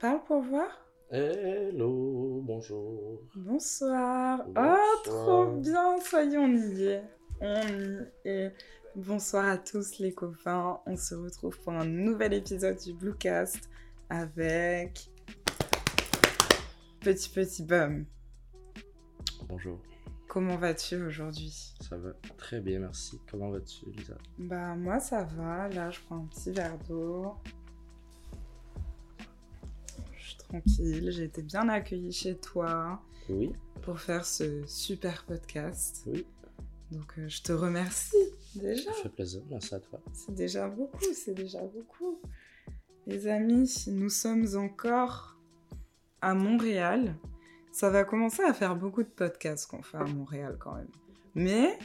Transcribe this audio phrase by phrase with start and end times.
[0.00, 0.68] Parle pour voir.
[1.10, 3.20] Hello, bonjour.
[3.34, 4.46] Bonsoir.
[4.56, 5.96] Oh, trop bien.
[5.96, 7.02] Est, on y est.
[7.40, 8.54] On y est.
[8.94, 10.78] Bonsoir à tous les copains.
[10.86, 13.68] On se retrouve pour un nouvel épisode du Bluecast
[14.08, 15.10] avec
[17.00, 18.04] Petit Petit Bum.
[19.48, 19.80] Bonjour.
[20.28, 21.74] Comment vas-tu aujourd'hui?
[21.80, 23.18] Ça va très bien, merci.
[23.28, 24.14] Comment vas-tu, Lisa?
[24.38, 25.68] Bah moi ça va.
[25.70, 27.34] Là je prends un petit verre d'eau.
[30.48, 31.10] Tranquille.
[31.10, 33.52] J'ai été bien accueillie chez toi Oui,
[33.82, 36.04] pour faire ce super podcast.
[36.06, 36.26] oui,
[36.90, 38.16] Donc euh, je te remercie
[38.56, 38.92] déjà.
[38.92, 39.42] ça fait plaisir.
[39.50, 40.00] Merci à toi.
[40.12, 42.20] C'est déjà beaucoup, c'est déjà beaucoup.
[43.06, 45.36] Les amis, nous sommes encore
[46.20, 47.14] à Montréal.
[47.72, 50.90] Ça va commencer à faire beaucoup de podcasts qu'on fait à Montréal quand même.
[51.34, 51.78] Mais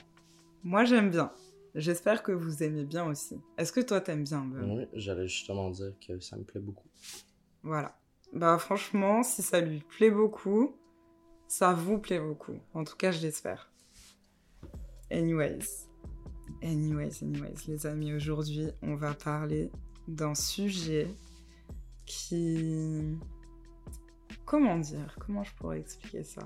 [0.64, 1.31] moi j'aime bien.
[1.75, 3.39] J'espère que vous aimez bien aussi.
[3.58, 6.88] Est-ce que toi t'aimes bien Ben Oui, j'allais justement dire que ça me plaît beaucoup.
[7.64, 7.95] Voilà.
[8.34, 10.76] Bah franchement, si ça lui plaît beaucoup,
[11.48, 12.59] ça vous plaît beaucoup.
[12.73, 13.72] En tout cas, je l'espère.
[15.12, 15.88] Anyways.
[16.64, 19.72] Anyways, anyways, les amis, aujourd'hui, on va parler
[20.08, 21.08] d'un sujet
[22.06, 23.17] qui...
[24.45, 25.16] Comment dire?
[25.20, 26.42] Comment je pourrais expliquer ça?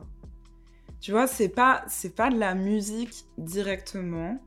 [1.00, 1.86] Tu vois, c'est pas,
[2.16, 4.44] pas de la musique directement,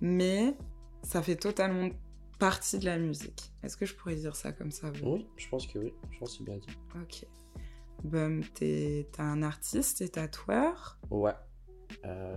[0.00, 0.56] mais
[1.02, 1.90] ça fait totalement
[2.40, 3.52] partie de la musique.
[3.62, 5.92] Est-ce que je pourrais dire ça comme ça Oui, je pense que oui.
[6.10, 6.66] Je pense que c'est bien dit.
[6.96, 7.26] Ok.
[8.02, 10.98] Bum, t'es un artiste, t'es tatoueur?
[11.10, 11.34] Ouais.
[12.04, 12.36] Euh,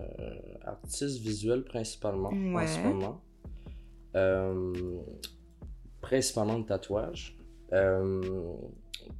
[0.63, 2.67] artiste visuel principalement en Ouais.
[2.67, 3.23] ce moment.
[4.15, 5.01] Euh,
[6.01, 7.37] principalement de tatouage.
[7.71, 8.21] Euh,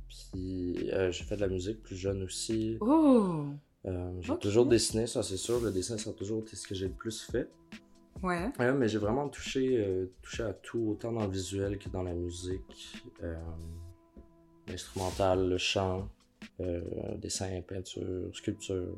[0.07, 2.77] puis j'ai fait de la musique plus jeune aussi.
[2.81, 3.45] Oh
[4.21, 5.59] j'ai toujours dessiné, ça c'est sûr.
[5.59, 7.49] Le dessin, ça a toujours été ce que j'ai le plus fait.
[8.23, 8.49] Ouais.
[8.57, 12.03] Ouais, mais j'ai vraiment touché, euh, touché à tout, autant dans le visuel que dans
[12.03, 13.03] la musique.
[13.21, 13.35] Euh,
[14.65, 16.07] L'instrumental, le chant,
[16.61, 16.81] euh,
[17.17, 18.97] dessin, peinture, sculpture.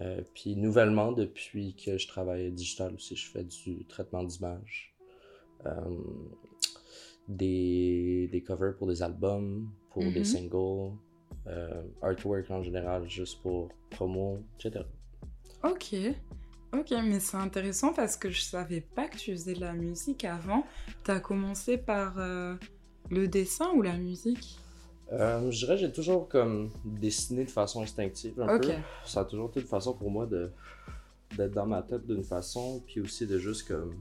[0.00, 4.92] Euh, puis nouvellement, depuis que je travaille digital aussi, je fais du traitement d'image.
[7.28, 10.92] Des, des covers pour des albums, pour des singles,
[11.46, 14.84] euh, artwork en général, juste pour promo, etc.
[15.62, 15.94] Ok.
[16.74, 20.24] Ok, mais c'est intéressant parce que je savais pas que tu faisais de la musique
[20.24, 20.66] avant.
[21.04, 22.56] T'as commencé par euh,
[23.10, 24.58] le dessin ou la musique?
[25.12, 28.72] Euh, je dirais que j'ai toujours comme dessiné de façon instinctive un peu.
[29.04, 30.50] Ça a toujours été une façon pour moi de
[31.36, 33.94] d'être dans ma tête d'une façon, puis aussi de juste comme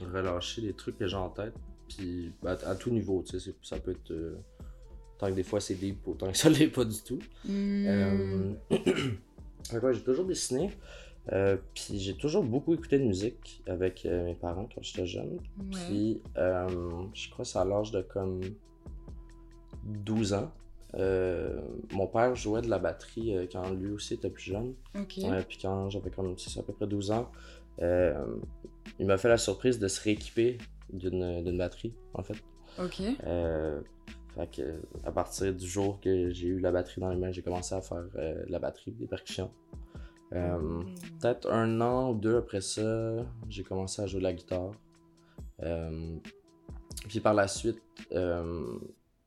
[0.00, 1.52] relâcher les trucs que j'ai en tête,
[1.88, 4.38] puis à, à tout niveau, tu sais, ça peut être euh,
[5.18, 7.18] tant que des fois c'est deep, autant que ça l'est pas du tout.
[7.46, 8.54] Hmm.
[9.72, 10.70] Ouais, j'ai toujours dessiné,
[11.32, 15.38] euh, puis j'ai toujours beaucoup écouté de musique avec euh, mes parents quand j'étais jeune.
[15.58, 15.78] Ouais.
[15.86, 16.68] Puis, euh,
[17.14, 18.40] je crois que c'est à l'âge de comme
[19.84, 20.52] 12 ans.
[20.94, 24.74] Mon père jouait de la batterie quand lui aussi était plus jeune.
[24.98, 25.18] Ok.
[25.18, 27.30] Ouais, puis quand j'avais comme ça, à peu près 12 ans,
[27.80, 30.58] il m'a fait la surprise de se rééquiper
[30.92, 32.42] d'une batterie, en fait.
[32.78, 33.02] Ok.
[34.34, 37.42] Fait que, à partir du jour que j'ai eu la batterie dans les mains, j'ai
[37.42, 39.50] commencé à faire euh, de la batterie, des percussions.
[40.32, 40.82] Euh.
[41.20, 43.16] Peut-être un an ou deux après ça,
[43.48, 44.72] j'ai commencé à jouer de la guitare.
[45.62, 46.16] Euh,
[47.08, 47.80] puis par la suite,
[48.12, 48.78] euh,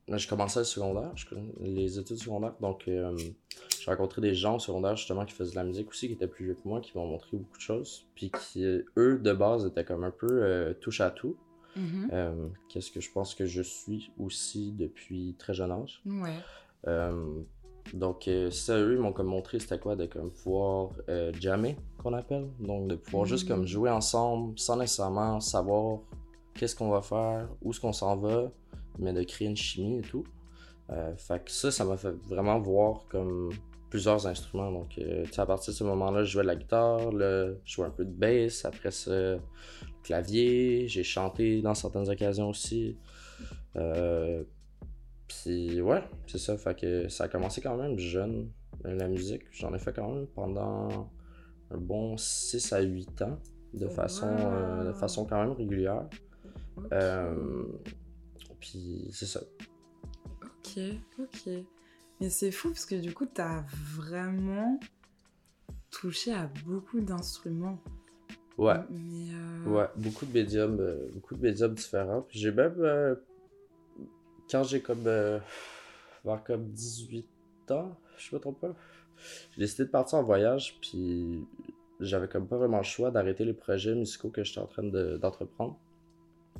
[0.08, 1.26] là, j'ai commencé le secondaire, je
[1.60, 2.54] les études secondaires.
[2.60, 3.16] Donc, euh,
[3.80, 6.26] j'ai rencontré des gens au secondaire justement qui faisaient de la musique aussi, qui étaient
[6.28, 8.06] plus vieux que moi, qui m'ont montré beaucoup de choses.
[8.14, 11.36] Puis qui, eux, de base, étaient comme un peu touche à tout.
[11.76, 12.52] Mhm.
[12.68, 16.02] Qu'est-ce que je pense que je suis aussi depuis très jeune âge.
[16.06, 16.38] Ouais.
[17.92, 22.14] Donc, euh, ça, eux, m'ont comme montré c'était quoi de comme pouvoir euh, jammer, qu'on
[22.14, 22.48] appelle.
[22.60, 23.48] Donc, de pouvoir juste Mm.
[23.48, 26.00] comme jouer ensemble sans nécessairement savoir
[26.54, 28.50] qu'est-ce qu'on va faire, où est-ce qu'on s'en va,
[28.98, 30.24] mais de créer une chimie et tout.
[30.90, 33.50] Euh, fait que ça, ça m'a fait vraiment voir comme
[33.90, 34.72] plusieurs instruments.
[34.72, 34.98] Donc,
[35.36, 38.10] à partir de ce moment-là, je jouais de la guitare, je jouais un peu de
[38.10, 39.40] bass, après ça, le
[40.02, 42.96] clavier, j'ai chanté dans certaines occasions aussi.
[45.42, 46.56] Puis ouais, c'est ça.
[46.56, 48.50] Fait que ça a commencé quand même jeune,
[48.84, 49.42] la musique.
[49.50, 51.10] J'en ai fait quand même pendant
[51.70, 53.38] un bon 6 à 8 ans,
[53.72, 56.08] de façon, euh, de façon quand même régulière.
[56.92, 57.66] Euh,
[58.60, 59.40] puis c'est ça.
[60.42, 60.82] Ok,
[61.18, 61.50] ok.
[62.20, 63.64] Mais c'est fou parce que du coup, t'as
[63.96, 64.78] vraiment
[65.90, 67.78] touché à beaucoup d'instruments.
[68.56, 68.78] Ouais.
[68.90, 70.80] Mais euh, Ouais, beaucoup de médiums,
[71.12, 72.24] beaucoup de médiums différents.
[72.30, 73.16] J'ai même,
[74.50, 75.38] quand j'ai comme, euh,
[76.24, 77.26] vers comme 18
[77.70, 78.74] ans, je me trompe pas,
[79.52, 81.44] j'ai décidé de partir en voyage, puis
[82.00, 85.16] j'avais comme pas vraiment le choix d'arrêter les projets musicaux que j'étais en train de-
[85.16, 85.78] d'entreprendre.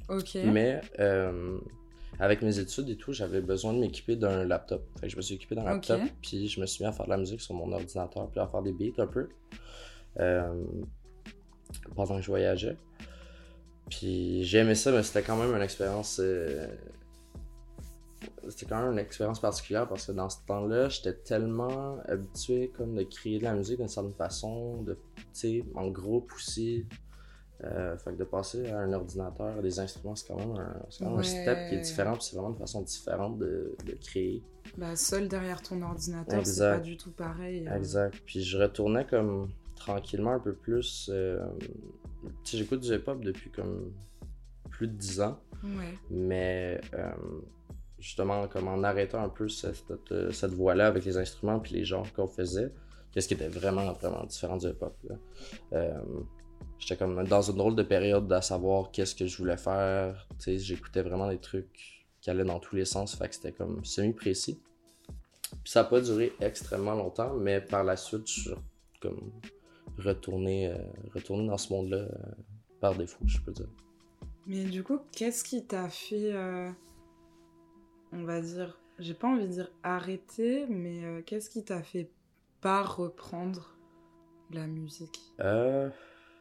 [0.09, 0.35] Ok.
[0.45, 1.59] Mais euh,
[2.19, 4.85] avec mes études et tout, j'avais besoin de m'équiper d'un laptop.
[5.01, 6.13] Fait que je me suis équipé d'un laptop, Ok.
[6.23, 8.47] puis je me suis mis à faire de la musique sur mon ordinateur, puis à
[8.47, 9.29] faire des beats un peu.
[10.21, 10.65] euh,
[11.97, 12.77] pendant que je voyageais.
[13.91, 16.21] Puis j'ai aimé ça, mais c'était quand même une expérience.
[16.23, 16.69] euh,
[18.51, 22.95] C'était quand même une expérience particulière parce que dans ce temps-là, j'étais tellement habitué comme
[22.95, 24.97] de créer de la musique d'une certaine façon, de,
[25.75, 26.87] en groupe aussi.
[27.63, 30.77] Euh, fait que de passer à un ordinateur, à des instruments, c'est quand même un,
[30.91, 33.75] c'est quand même un step qui est différent, puis c'est vraiment une façon différente de,
[33.87, 34.43] de créer.
[34.77, 37.67] Bah, seul derrière ton ordinateur, c'est pas du tout pareil.
[37.67, 37.77] euh.
[37.77, 38.21] Exact.
[38.27, 41.09] Puis je retournais comme tranquillement un peu plus.
[41.13, 41.39] euh,
[42.43, 43.93] tu sais, j'écoute du hip-hop depuis comme
[44.71, 45.97] plus de 10 ans, Ouais.
[46.11, 47.13] mais euh,
[48.05, 51.85] justement, comme en arrêtant un peu cette, cette, cette voie-là avec les instruments puis les
[51.85, 52.71] genres qu'on faisait,
[53.11, 54.95] qu'est-ce qui était vraiment, vraiment différent du hip-hop.
[55.09, 55.17] là.
[55.73, 56.01] Euh,
[56.79, 60.29] J'étais comme dans une drôle de période à savoir qu'est-ce que je voulais faire.
[60.47, 64.61] J'écoutais vraiment des trucs qui allaient dans tous les sens, fait que c'était comme semi-précis.
[65.63, 68.51] Puis ça n'a pas duré extrêmement longtemps, mais par la suite, je suis
[69.01, 69.33] comme
[69.99, 72.09] retourné, euh, dans ce monde-là euh,
[72.81, 73.69] par défaut, je peux dire.
[74.47, 76.69] Mais du coup, qu'est-ce qui t'a fait, euh,
[78.15, 82.11] on va dire, j'ai pas envie de dire arrêter, mais euh, qu'est-ce qui t'a fait
[82.61, 83.77] pas reprendre
[84.51, 85.21] la musique?
[85.41, 85.91] Euh,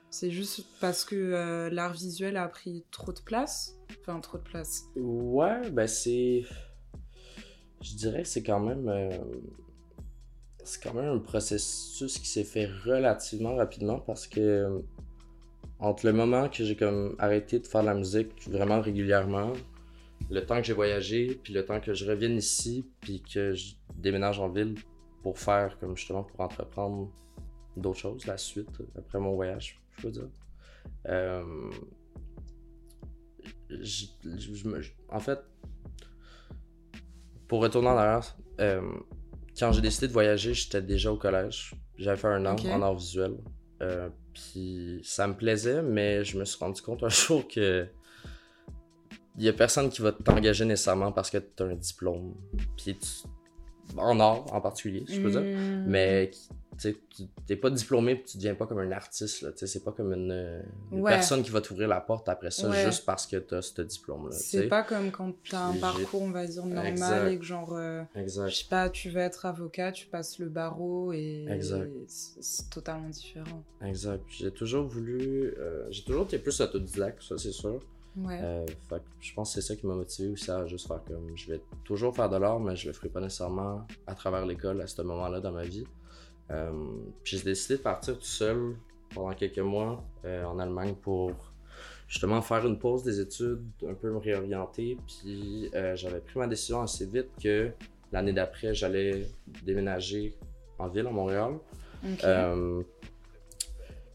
[0.10, 3.76] C'est juste parce que euh, l'art visuel a pris trop de place?
[4.02, 4.84] Enfin, trop de place.
[4.96, 6.44] ouais, ben c'est.
[7.82, 9.10] Je dirais que c'est quand même.
[10.64, 14.84] C'est quand même un processus qui s'est fait relativement rapidement parce que.
[15.80, 19.52] Entre le moment que j'ai comme arrêté de faire de la musique vraiment régulièrement,
[20.30, 23.74] le temps que j'ai voyagé, puis le temps que je revienne ici, puis que je
[23.96, 24.76] déménage en ville
[25.22, 27.12] pour faire, comme justement, pour entreprendre
[27.78, 30.30] d'autres choses, la suite, après mon voyage, je veux dire.
[31.08, 31.44] Euh,
[33.70, 35.40] je- je- en fait,
[37.48, 38.82] pour retourner en arrière, euh,
[39.58, 41.74] quand j'ai décidé de voyager, j'étais déjà au collège.
[41.98, 43.36] J'avais fait un an en art visuel.
[43.82, 47.88] Euh, puis ça me plaisait, mais je me suis rendu compte un jour que
[49.38, 52.34] il y a personne qui va t'engager nécessairement parce que tu as un diplôme.
[52.78, 53.28] Puis tu-
[53.98, 55.42] en art en particulier, je peux dire.
[55.42, 55.86] Mmh.
[55.88, 59.46] Mais tu tu t'es pas diplômé puis tu deviens pas comme un artiste.
[59.56, 61.12] tu C'est pas comme une, une Ouais.
[61.12, 62.84] personne qui va t'ouvrir la porte après ça Ouais.
[62.86, 64.36] juste parce que tu as ce diplôme-là.
[64.36, 67.28] tu C'est pas comme quand t'as un Puis j'ai- parcours, on va dire, normal Exact.
[67.32, 71.14] et que genre, euh, je sais pas, tu veux être avocat, tu passes le barreau
[71.14, 71.46] et
[72.08, 73.64] c'est totalement différent.
[73.86, 74.24] Exact.
[74.30, 75.54] J'ai toujours voulu.
[75.60, 77.80] euh, j'ai toujours été plus autodidacte, ça c'est sûr.
[78.16, 78.40] Ouais.
[78.42, 81.04] Euh, fait que je pense que c'est ça qui m'a motivé aussi à juste faire
[81.08, 81.36] comme.
[81.36, 84.82] Je vais toujours faire de l'art, mais je le ferai pas nécessairement à travers l'école
[84.82, 85.86] à ce moment-là dans ma vie.
[86.52, 86.72] Euh,
[87.24, 88.76] puis j'ai décidé de partir tout seul
[89.14, 91.32] pendant quelques mois euh, en Allemagne pour
[92.08, 94.98] justement faire une pause des études, un peu me réorienter.
[95.08, 97.72] Puis j'avais pris ma décision assez vite que
[98.12, 99.28] l'année d'après, j'allais
[99.64, 100.38] déménager
[100.78, 101.54] en ville, à Montréal.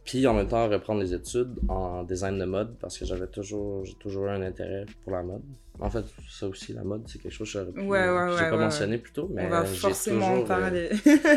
[0.09, 3.85] Puis en même temps reprendre les études en design de mode parce que j'avais toujours
[3.85, 5.43] j'ai toujours eu un intérêt pour la mode.
[5.79, 8.57] En fait, ça aussi la mode, c'est quelque chose que j'aurais Ouais, ouais, ouais, pas
[8.57, 10.91] mentionné plus tôt, mais on va j'ai forcément toujours, en euh, parler.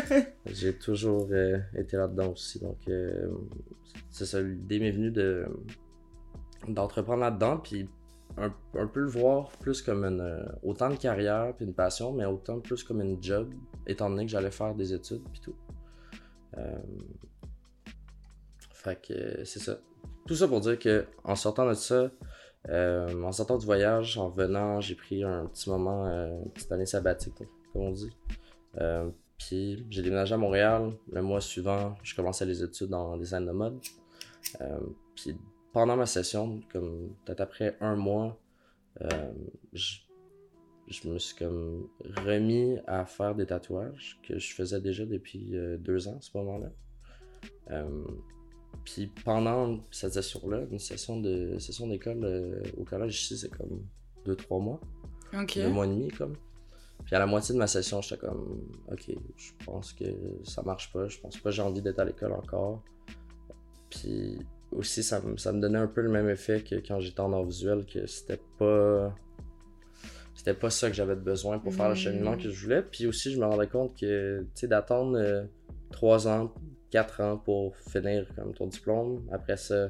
[0.46, 2.60] j'ai toujours euh, été là-dedans aussi.
[2.60, 3.28] Donc, euh,
[4.10, 5.44] c'est ça, l'idée m'est venue de,
[6.66, 7.86] d'entreprendre là-dedans, puis
[8.38, 12.24] un, un peu le voir plus comme une, autant une carrière puis une passion, mais
[12.24, 13.52] autant plus comme une job,
[13.86, 15.56] étant donné que j'allais faire des études puis tout.
[18.82, 19.78] Fait que euh, c'est ça.
[20.26, 22.10] Tout ça pour dire que en sortant de ça,
[22.68, 26.72] euh, en sortant du voyage, en revenant, j'ai pris un petit moment, euh, une petite
[26.72, 28.10] année sabbatique, comme on dit.
[29.38, 30.92] Puis j'ai déménagé à Montréal.
[31.10, 33.80] Le mois suivant, je commençais les études en design de mode.
[35.16, 35.36] Puis
[35.72, 38.38] pendant ma session, comme peut-être après un mois,
[39.72, 39.96] je,
[40.86, 41.88] je me suis comme
[42.24, 46.70] remis à faire des tatouages que je faisais déjà depuis deux ans à ce moment-là.
[48.74, 53.50] Euh, puis pendant cette session-là, une session de session d'école euh, au collège ici, c'est
[53.50, 53.84] comme
[54.24, 54.80] deux, trois mois
[55.34, 55.58] ok.
[55.70, 56.36] mois et demi comme.
[57.04, 58.60] Puis à la moitié de ma session, j'étais comme
[58.90, 60.04] OK, je pense que
[60.44, 62.82] ça marche pas, je pense pas que j'ai envie d'être à l'école encore.
[63.90, 64.38] Puis
[64.70, 67.32] aussi ça, me- ça me donnait un peu le même effet que quand j'étais en
[67.32, 69.14] art visuel que c'était pas
[70.34, 71.96] c'était pas ça que j'avais besoin pour faire le Mm.
[71.98, 72.82] cheminement que je voulais.
[72.82, 75.44] Puis aussi je me rendais compte que tu sais d'attendre euh,
[75.90, 76.52] trois ans,
[76.92, 79.88] quatre ans pour finir comme ton diplôme, après ça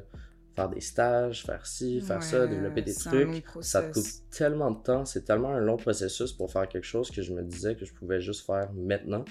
[0.54, 3.28] faire des stages, faire ci, faire ça, développer des trucs.
[3.64, 7.11] Ça te coûte tellement de temps, c'est tellement un long processus pour faire quelque chose
[7.11, 9.25] que je me disais que je pouvais juste faire maintenant.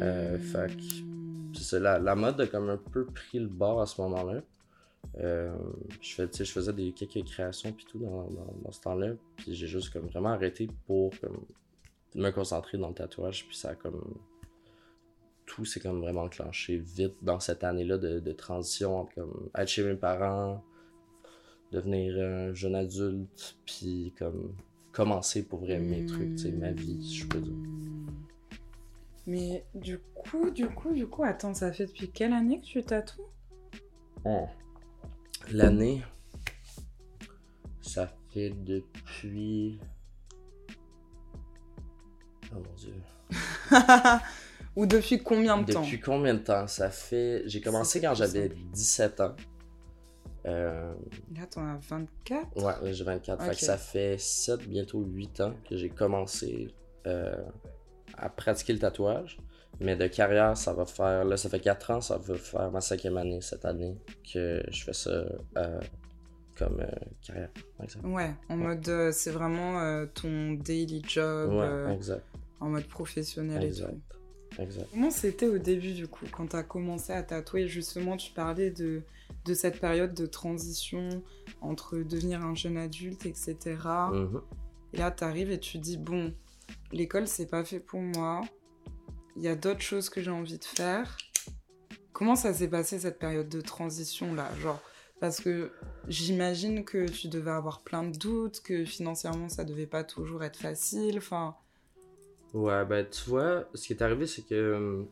[0.00, 1.82] Euh, fait que- Hmm.
[1.82, 4.40] La, la mode a comme un peu pris le bord à ce moment-là.
[5.18, 5.52] Euh,
[6.00, 9.14] je, fais, je faisais des quelques créations puis tout dans, dans, dans ce temps-là.
[9.36, 11.40] Puis j'ai juste comme vraiment arrêté pour comme,
[12.14, 13.46] me concentrer dans le tatouage.
[13.48, 14.14] Puis ça a comme.
[15.50, 19.66] Tout s'est comme vraiment enclenché vite dans cette année-là de, de transition entre comme être
[19.66, 20.62] chez mes parents,
[21.72, 24.54] devenir un jeune adulte, puis comme
[24.92, 27.52] commencer pour vrai mes trucs, tu sais, ma vie, si je peux dire.
[29.26, 32.84] Mais du coup, du coup, du coup, attends, ça fait depuis quelle année que tu
[32.84, 33.26] tatoues?
[34.24, 34.46] Oh.
[35.50, 36.02] L'année,
[37.80, 39.80] ça fait depuis.
[42.52, 42.94] Oh mon dieu.
[44.76, 46.66] Ou depuis combien de temps Depuis combien de temps?
[46.66, 47.42] Ça fait.
[47.46, 48.60] J'ai commencé fait quand j'avais simple.
[48.72, 49.36] 17 ans.
[50.46, 50.94] Euh,
[51.36, 53.42] Là, t'en as 24 ouais, là, j'ai 24.
[53.42, 53.56] Fait Ok.
[53.58, 56.68] que ça fait 7, bientôt 8 ans que j'ai commencé
[57.06, 57.34] euh,
[58.16, 59.38] à pratiquer le tatouage.
[59.80, 61.24] Mais de carrière, ça va faire.
[61.24, 63.96] Là, ça fait 4 ans, ça va faire ma cinquième année cette année
[64.32, 65.10] que je fais ça
[65.56, 65.80] euh,
[66.56, 66.86] comme euh,
[67.26, 67.50] carrière.
[68.04, 72.24] Ouais, en mode, c'est vraiment ton daily job, Ouais, exact.
[72.60, 73.90] en mode professionnel et Exact.
[73.90, 74.16] tout.
[74.58, 74.86] Exact.
[74.92, 79.02] Comment c'était au début du coup, quand t'as commencé à tatouer Justement, tu parlais de,
[79.44, 81.22] de cette période de transition
[81.60, 83.56] entre devenir un jeune adulte, etc.
[84.12, 84.40] Mhm.
[84.92, 86.34] Et là, t'arrives et tu dis, bon,
[86.92, 88.42] l'école, c'est pas fait pour moi.
[89.36, 91.16] Il y a d'autres choses que j'ai envie de faire.
[92.12, 94.50] Comment ça s'est passé cette période de transition là?
[94.60, 94.80] Genre,
[95.20, 95.70] parce que
[96.08, 100.58] j'imagine que tu devais avoir plein de doutes, que financièrement ça devait pas toujours être
[100.58, 101.18] facile.
[101.18, 101.56] Enfin,
[102.52, 105.02] Ouais, ben tu vois, ce qui est arrivé, c'est que euh,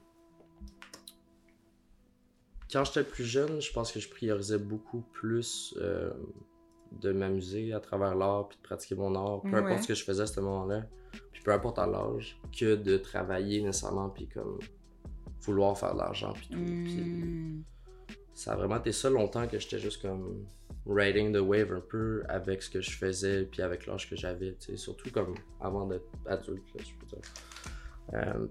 [2.73, 6.11] quand j'étais plus jeune, je pense que je priorisais beaucoup plus euh,
[7.01, 9.59] de m'amuser à travers l'art puis de pratiquer mon art, peu Ouais.
[9.59, 10.83] importe ce que je faisais à ce moment-là,
[11.33, 14.59] puis peu importe à l'âge, que de travailler nécessairement puis comme
[15.43, 16.59] vouloir faire de l'argent puis tout.
[16.59, 17.63] Hmm,
[18.39, 20.47] ça a vraiment été ça longtemps que j'étais juste comme
[20.87, 24.55] riding the wave un peu avec ce que je faisais puis avec l'âge que j'avais,
[24.61, 27.33] tu sais, surtout comme avant d'être adulte, là, je peux dire.
[28.15, 28.47] Euh,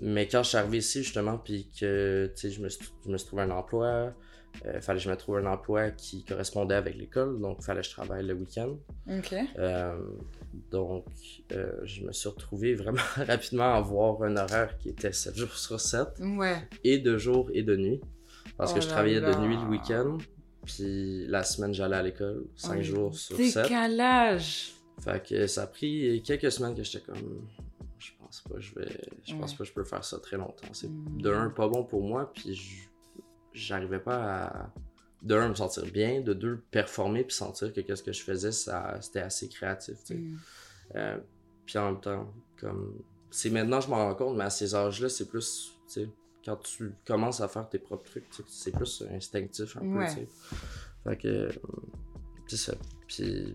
[0.00, 3.10] mais quand je suis arrivé ici justement puis que tu sais, je me suis je
[3.10, 4.14] me suis trouvé un emploi,
[4.66, 7.86] euh, fallait que je me trouve un emploi qui correspondait avec l'école, donc fallait que
[7.88, 8.76] je travaille le week-end.
[9.58, 9.98] Euh,
[10.70, 11.06] donc,
[11.52, 15.52] euh, je me suis retrouvé vraiment rapidement à avoir un horaire qui était 7 jours
[15.54, 16.68] sur 7 Ouais.
[16.84, 18.00] et de jour et de nuit.
[18.58, 19.34] Parce Oh que je là travaillais là.
[19.34, 20.18] de nuit le week-end.
[20.66, 23.62] Puis la semaine, j'allais à l'école, 5 Oh, jours sur 7.
[23.62, 24.72] Décalage.
[25.00, 27.46] Fait que ça a pris quelques semaines que j'étais comme.
[27.98, 28.88] Je pense pas, je vais.
[29.24, 29.56] Je pense Ouais.
[29.56, 30.66] pas que je peux faire ça très longtemps.
[30.72, 31.22] C'est Mm.
[31.22, 32.88] de un, pas bon pour moi, puis je-
[33.52, 34.70] j'arrivais pas à.
[35.22, 38.52] De un, me sentir bien, de deux, performer, puis sentir que qu'est-ce que je faisais,
[38.52, 40.14] ça c'était assez créatif, tu sais.
[40.14, 40.38] Hmm.
[40.96, 41.18] Euh,
[41.66, 42.94] puis en même temps, comme.
[43.30, 45.72] C'est maintenant que je m'en rends compte, mais à ces âges-là, c'est plus.
[45.88, 46.08] Tu sais,
[46.48, 50.08] quand tu commences à faire tes propres trucs, c'est plus instinctif un peu, Ouais.
[50.08, 50.28] tu sais.
[51.04, 51.28] Fait que.
[51.28, 51.52] euh,
[52.46, 52.74] C'est ça.
[53.06, 53.54] Puis.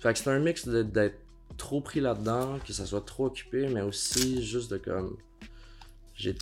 [0.00, 1.18] Fait que c'est un mix d'être
[1.56, 5.16] trop pris là-dedans, que ça soit trop occupé, mais aussi juste de comme.
[6.14, 6.34] J'ai.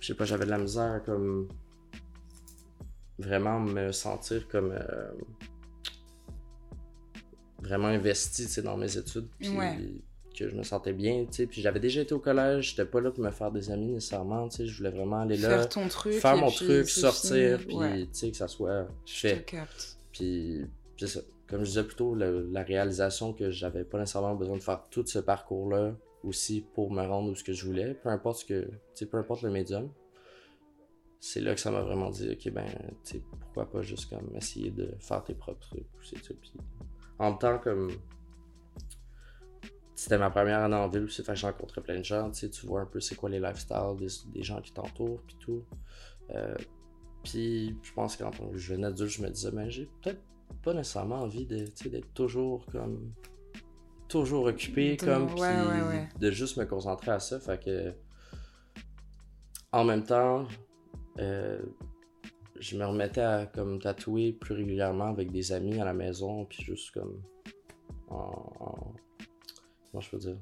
[0.00, 1.48] Je sais pas, j'avais de la misère à comme.
[3.18, 4.72] Vraiment me sentir comme.
[4.72, 5.12] euh,
[7.62, 9.28] vraiment investi tu sais, dans mes études.
[9.38, 9.78] Puis Ouais.
[10.36, 11.46] Que je me sentais bien, tu sais.
[11.46, 14.48] Puis j'avais déjà été au collège, j'étais pas là pour me faire des amis nécessairement,
[14.48, 14.66] tu sais.
[14.66, 16.14] Je voulais vraiment aller là, Faire ton truc.
[16.14, 17.66] faire et mon puis truc, sortir, fini.
[17.66, 19.44] puis Ouais, tu sais, que ça soit je te fait.
[19.44, 19.98] capte.
[20.12, 20.60] Puis
[20.98, 21.20] c'est ça.
[21.46, 24.82] Comme je disais plus tôt, le- la réalisation que j'avais pas nécessairement besoin de faire
[24.90, 28.44] tout ce parcours-là aussi pour me rendre où ce que je voulais, peu importe ce
[28.46, 29.90] que, tu sais, peu importe le médium.
[31.20, 32.66] C'est là que ça m'a vraiment dit, ok, ben,
[33.04, 36.34] tu sais, pourquoi pas juste comme essayer de faire tes propres trucs, ça.
[36.40, 36.52] Puis
[37.18, 37.90] en même temps, comme
[39.94, 42.40] c'était ma première année en ville aussi, fait que j'ai rencontré plein de gens, tu
[42.40, 45.36] sais, tu vois un peu c'est quoi les lifestyles des, des gens qui t'entourent, puis
[45.38, 45.64] tout.
[46.30, 46.54] Euh,
[47.22, 50.20] puis je pense qu'en tant que jeune adulte, je me disais, ben j'ai peut-être
[50.62, 53.12] pas nécessairement envie d'être toujours comme.
[54.08, 56.08] toujours occupé, De- comme, ouais, puis ouais, ouais.
[56.20, 57.38] de juste me concentrer à ça.
[57.40, 57.92] Fait que.
[59.72, 60.46] En même temps,
[61.18, 61.60] euh,
[62.60, 66.62] je me remettais à comme tatouer plus régulièrement avec des amis à la maison, puis
[66.62, 67.20] juste comme.
[68.08, 68.52] En.
[68.60, 68.94] en-
[69.94, 70.36] Comment je peux dire?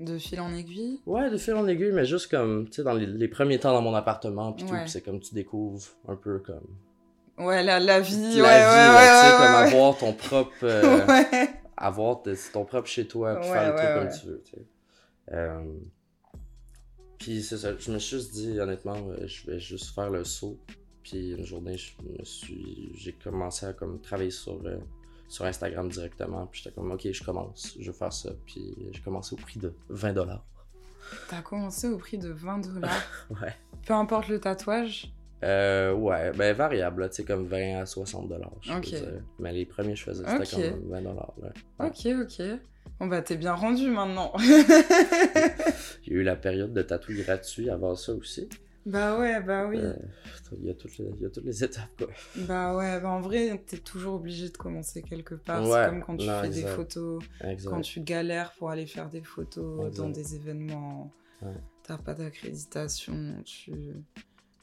[0.00, 1.00] De fil en aiguille?
[1.06, 3.72] Ouais, de fil en aiguille, mais juste comme, tu sais, dans les, les premiers temps
[3.72, 4.88] dans mon appartement, puis tout, Ouais.
[4.88, 6.66] c'est comme tu découvres un peu comme
[7.38, 8.16] Ouais, la, la vie.
[8.16, 11.48] la ouais, vie, ouais, là, ouais, comme avoir ton propre, euh, ouais.
[11.76, 12.22] avoir
[12.52, 14.66] ton propre chez toi, puis faire le truc comme tu veux, tu sais.
[15.32, 15.62] Euh,
[17.18, 20.24] puis c'est ça, je me suis juste dit, honnêtement, euh, je vais juste faire le
[20.24, 20.58] saut,
[21.04, 24.78] puis une journée, je me suis, j'ai commencé à comme travailler sur, euh,
[25.32, 29.00] sur Instagram directement, puis j'étais comme, ok, je commence, je vais faire ça, puis j'ai
[29.00, 30.44] commencé au prix de 20 dollars.
[31.30, 33.02] T'as commencé au prix de 20 dollars?
[33.30, 33.54] Ouais.
[33.86, 35.10] Peu importe le tatouage?
[35.42, 38.52] Euh, ouais, ben variable, tu sais, comme 20 à 60 dollars.
[38.76, 38.94] Ok.
[39.38, 41.32] Mais les premiers, je faisais, c'était même 20 dollars.
[41.80, 42.42] Ok, ok.
[43.00, 44.32] Bon bah t'es bien rendu maintenant.
[44.38, 48.48] Il y a eu la période de tatou gratuit avant ça aussi.
[48.84, 49.78] Bah ouais, bah oui.
[49.78, 49.94] Euh,
[50.52, 52.08] il, y a toutes les, il y a toutes les étapes, quoi.
[52.36, 55.62] Bah ouais, bah en vrai, t'es toujours obligé de commencer quelque part.
[55.62, 57.70] Ouais, C'est comme quand tu fais des photos, Exact.
[57.70, 60.02] quand tu galères pour aller faire des photos Exact.
[60.02, 61.12] dans des événements.
[61.42, 61.54] Ouais.
[61.84, 63.72] T'as pas d'accréditation, tu...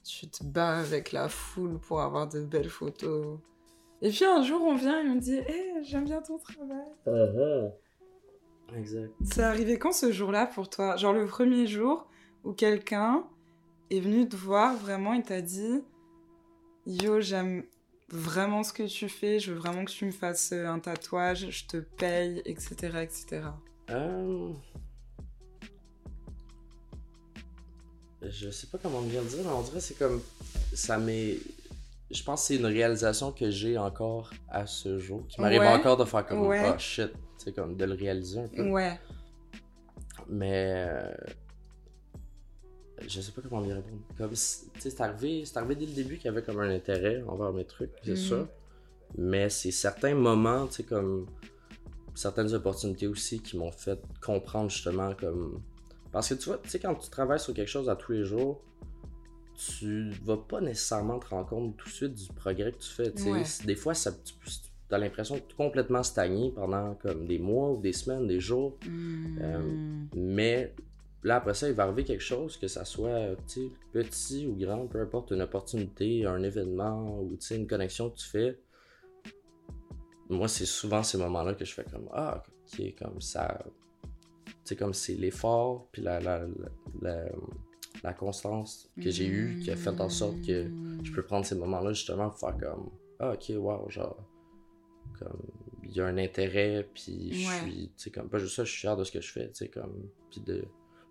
[0.03, 3.39] tu te bats avec la foule pour avoir de belles photos.
[4.01, 6.87] Et puis un jour, on vient et on dit Hé, j'aime bien ton travail.
[7.05, 7.71] Uh-huh.
[8.77, 9.11] Exact.
[9.23, 10.95] C'est arrivé quand ce jour-là pour toi?
[10.95, 12.07] Genre le premier jour
[12.43, 13.25] où quelqu'un
[13.89, 15.83] est venu te voir vraiment et t'a dit
[16.85, 17.63] Yo, j'aime
[18.09, 21.47] vraiment ce que tu fais, je veux vraiment que tu me fasses euh, un tatouage,
[21.49, 22.75] je te paye, etc.
[23.03, 23.41] etc.
[23.91, 24.51] Euh...
[28.21, 30.21] Je sais pas comment bien le dire, mais on dirait c'est comme.
[30.73, 31.37] Ça m'est.
[32.11, 35.25] Je pense que c'est une réalisation que j'ai encore à ce jour.
[35.27, 35.67] Qui m'arrive Ouais.
[35.67, 36.45] encore de faire comme.
[36.45, 36.69] Ouais.
[36.69, 37.11] Oh shit.
[37.37, 38.69] C'est comme de le réaliser un peu.
[38.69, 38.99] Ouais.
[40.27, 40.85] Mais.
[40.89, 41.11] euh,
[43.07, 44.01] Je sais pas comment bien répondre.
[44.17, 44.35] Comme.
[44.35, 45.43] c'est arrivé,
[45.75, 48.15] dès le début qu'il y avait comme un intérêt envers mes trucs, c'est Mhm.
[48.17, 48.47] sûr.
[49.17, 51.25] Mais c'est certains moments, tu sais, comme.
[52.15, 55.61] Certaines opportunités aussi qui m'ont fait comprendre justement comme.
[56.11, 58.25] Parce que tu vois, tu sais, quand tu travailles sur quelque chose à tous les
[58.25, 58.61] jours,
[59.77, 63.11] tu vas pas nécessairement te rendre compte tout de suite du progrès que tu fais.
[63.29, 63.43] Ouais.
[63.65, 64.33] Des fois, ça, tu
[64.95, 68.77] as l'impression de complètement stagner pendant comme des mois ou des semaines, des jours.
[68.85, 70.07] Hmm.
[70.15, 70.73] Mais
[71.23, 74.87] là, après ça, il va arriver quelque chose, que ça soit sais, petit ou grand,
[74.87, 78.59] peu importe, une opportunité, un événement ou une connexion que tu fais.
[80.29, 83.63] Moi, c'est souvent ces moments-là que je fais comme Ah, ok, comme ça.
[84.45, 86.69] Tu sais, comme c'est l'effort, puis la, la, la,
[87.01, 87.25] la,
[88.03, 90.67] la constance que j'ai eue qui a fait en sorte que
[91.03, 94.17] je peux prendre ces moments-là justement pour faire comme Ah, ok, wow, genre.
[95.17, 95.41] Comme,
[95.83, 97.43] il y a un intérêt, puis je Ouais.
[97.57, 99.47] suis, tu sais, comme, pas juste ça, je suis fier de ce que je fais,
[99.49, 100.63] tu sais, comme, puis de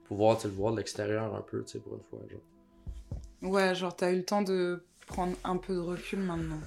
[0.09, 2.41] pouvoir, le voir de l'extérieur un peu, tu sais, pour une fois, genre.
[3.53, 6.59] Ouais, genre t'as eu le temps de prendre un peu de recul maintenant.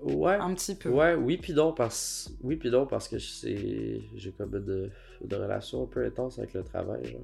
[0.00, 0.90] Ouais, Un petit peu.
[0.90, 4.90] ouais, oui, puis donc, parce, oui, puis donc, parce que j'ai comme de,
[5.24, 7.22] de relations un peu intenses avec le travail, genre.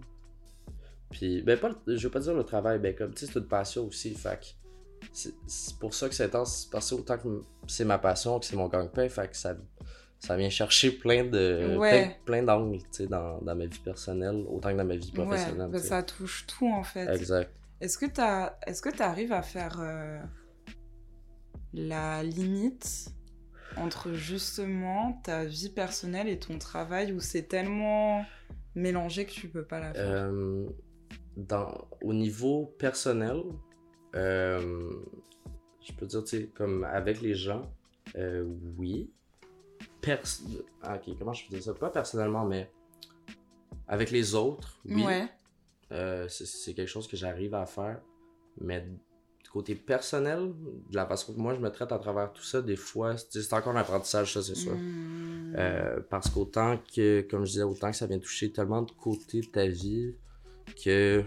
[1.10, 3.38] Puis, ben, pas, le- je veux pas dire le travail, ben, comme, tu sais, c'est
[3.38, 4.46] une passion aussi, fait que
[5.46, 8.56] c'est pour ça que c'est intense, parce que autant que c'est ma passion, que c'est
[8.56, 9.54] mon gagne-pain, fait que ça,
[10.24, 12.14] ça vient chercher plein de, Ouais.
[12.24, 15.70] plein, plein d'angles, tu dans, dans ma vie personnelle, autant que dans ma vie professionnelle,
[15.72, 15.86] tu sais.
[15.88, 17.12] ça touche tout en fait.
[17.12, 17.50] Exact.
[17.80, 20.20] Est-ce que t'as, est-ce que t'arrives à faire euh,
[21.74, 23.08] la limite
[23.76, 28.24] entre justement ta vie personnelle et ton travail où c'est tellement
[28.76, 30.08] mélangé que tu peux pas la faire?
[30.08, 30.66] Euh,
[31.36, 33.42] dans, au niveau personnel,
[34.14, 34.88] euh,
[35.84, 37.62] je peux dire, tu sais, comme avec les gens,
[38.78, 39.10] oui.
[40.02, 40.42] Pers
[40.82, 41.72] ah, ok, comment je dire ça?
[41.72, 42.70] Pas personnellement, mais
[43.88, 45.04] avec les autres, oui.
[45.04, 45.28] Ouais.
[45.92, 48.00] Euh, c'est- quelque chose que j'arrive à faire.
[48.60, 50.52] Mais du côté personnel,
[50.90, 53.52] de la façon que moi je me traite à travers tout ça, des fois, c'est
[53.52, 54.74] encore un apprentissage, ça, c'est sûr.
[54.74, 55.54] Mmh.
[55.56, 59.42] Euh, parce qu'autant que, comme je disais, autant que ça vient toucher tellement de côtés
[59.42, 60.14] de ta vie
[60.82, 61.24] que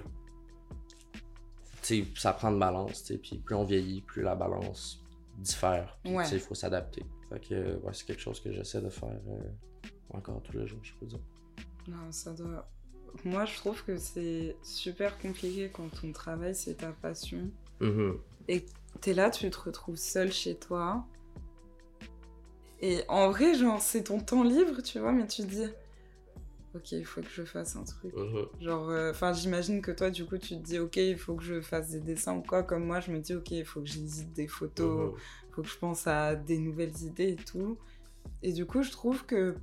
[2.16, 5.02] ça prend de balance, puis plus on vieillit, plus la balance
[5.38, 5.98] diffère.
[6.06, 6.28] Ouais.
[6.32, 7.04] il faut s'adapter.
[7.36, 10.66] Fait que euh, ouais, c'est quelque chose que j'essaie de faire euh, encore tous les
[10.66, 11.20] jours, je peux dire.
[11.88, 12.70] Non, ça doit.
[13.26, 17.50] Moi, je trouve que c'est super compliqué quand ton travail c'est ta passion.
[17.82, 18.20] Mhm.
[19.02, 21.06] T'es là, tu te retrouves seul chez toi.
[22.80, 25.68] Et en vrai, genre, c'est ton temps libre, tu vois, mais tu te dis,
[26.76, 28.14] ok, il faut que je fasse un truc.
[28.16, 28.46] Mhm.
[28.62, 31.62] Genre, enfin, j'imagine que toi, du coup, tu te dis, ok, il faut que je
[31.62, 32.64] fasse des dessins ou quoi.
[32.64, 35.20] Comme moi, je me dis, ok, il faut que j'hésite des photos, Mhm.
[35.50, 37.78] il faut que je pense à des nouvelles idées et tout.
[38.44, 39.56] Et du coup, je trouve que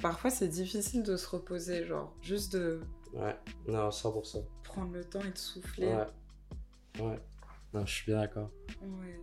[0.00, 2.80] parfois, c'est difficile de se reposer, genre, juste de
[3.14, 4.44] Ouais, non, 100%.
[4.62, 5.86] prendre le temps et de souffler.
[5.86, 6.06] Ouais.
[7.00, 7.20] Ouais.
[7.72, 8.50] Non, je suis bien d'accord.
[8.82, 9.20] Ouais.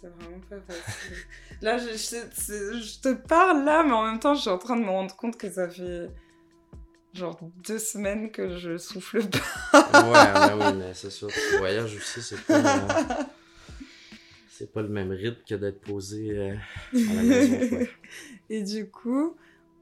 [0.00, 1.16] C'est vraiment pas facile.
[1.62, 4.58] là, je, je- c'est- je te parle là, mais en même temps, je suis en
[4.58, 6.10] train de me rendre compte que ça fait
[7.14, 9.22] genre deux semaines que je souffle
[9.72, 10.02] pas.
[10.02, 11.28] ouais, mais oui, mais c'est sûr.
[11.28, 13.24] Le voyage aussi, c'est pas, euh,
[14.50, 16.54] c'est pas le même rythme que d'être posé euh,
[16.92, 17.78] à la maison.
[18.50, 19.34] Et du coup,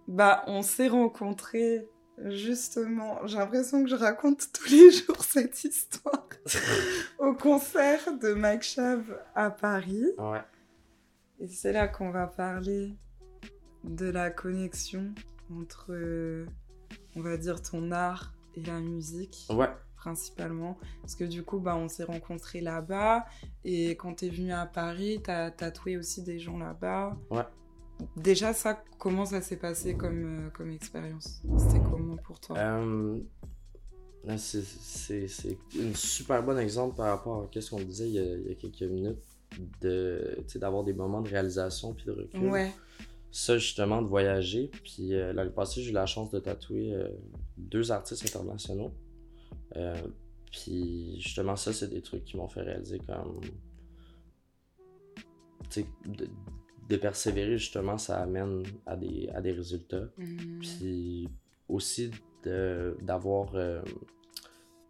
[0.06, 1.88] bah, on s'est rencontrés
[2.26, 3.18] justement.
[3.26, 6.23] J'ai l'impression que je raconte tous les jours cette histoire
[7.18, 9.02] au concert de Mike Chav
[9.34, 10.06] à Paris.
[10.18, 10.42] Ouais.
[11.40, 12.94] Et c'est là qu'on va parler
[13.84, 15.14] de la connexion
[15.52, 16.46] entre, euh,
[17.16, 19.46] on va dire, ton art et la musique.
[19.50, 19.68] Ouais.
[19.96, 20.78] principalement.
[21.00, 23.24] Parce que du coup, bah, on s'est rencontrés là-bas.
[23.64, 27.16] Et quand t'es venu à Paris, t'as tatoué aussi des gens là-bas.
[27.30, 27.46] Ouais.
[28.16, 31.42] Déjà, ça, comment ça s'est passé comme, euh, comme expérience?
[31.56, 32.58] C'était comment pour toi?
[32.58, 33.18] Euh,
[34.36, 38.48] c'est- un super bon exemple par rapport à ce qu'on disait il y, a, il
[38.48, 39.18] y a quelques minutes,
[39.80, 42.40] de, d'avoir des moments de réalisation puis de recul.
[42.50, 42.72] Ouais.
[43.30, 44.70] Ça, justement, de voyager.
[44.84, 47.08] Puis euh, l'année passée, j'ai eu la chance de tatouer euh,
[47.56, 48.92] deux artistes internationaux.
[49.76, 49.94] Euh,
[50.52, 53.40] puis justement, ça, c'est des trucs qui m'ont fait réaliser comme.
[55.70, 56.28] Tu sais, de,
[56.88, 60.08] de persévérer, justement, ça amène à des, à des résultats.
[60.16, 60.58] Mhm.
[60.60, 61.28] Puis
[61.68, 62.10] aussi
[63.02, 63.54] d'avoir.
[63.54, 63.82] euh,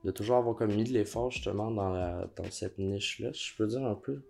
[0.05, 3.57] de toujours avoir comme mis de l'effort justement dans, la, dans cette niche-là, si je
[3.57, 4.21] peux dire un peu,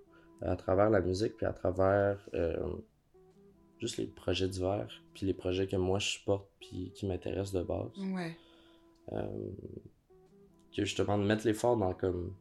[0.41, 2.57] à travers la musique, puis à travers euh,
[3.81, 7.63] juste les projets divers, puis les projets que moi je supporte, puis qui m'intéressent de
[7.63, 7.91] base.
[7.99, 8.37] Ouais.
[9.13, 9.27] Euh,
[10.75, 12.33] que justement de mettre l'effort dans comme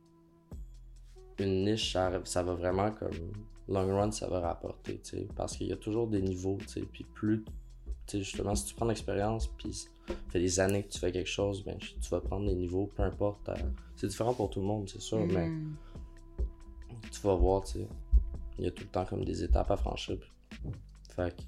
[1.40, 3.32] une niche, ça, ça va vraiment comme
[3.68, 6.68] long run, ça va rapporter, tu sais, parce qu'il y a toujours des niveaux, tu
[6.68, 7.44] sais, puis plus,
[8.12, 9.88] justement, si tu prends l'expérience, puis ça
[10.30, 13.04] fait des années que tu fais quelque chose, ben, tu vas prendre des niveaux, peu
[13.04, 13.56] importe, euh,
[13.96, 15.76] c'est différent pour tout le monde, c'est sûr, mais Mhm.
[17.12, 17.88] tu vas voir, tu sais,
[18.60, 20.18] il y a tout le temps comme des étapes à franchir.
[21.16, 21.42] Fait que,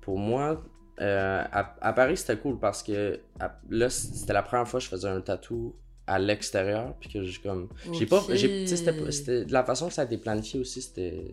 [0.00, 0.62] pour moi,
[1.00, 4.84] euh, à, à Paris, c'était cool parce que à- là, c'était la première fois que
[4.84, 5.74] je faisais un tatou
[6.06, 7.68] à l'extérieur, puis que j'ai comme.
[7.92, 8.22] J'ai pas.
[8.34, 11.30] j'ai- C'était pas- c'était- de la façon que ça a été planifié aussi, c'était.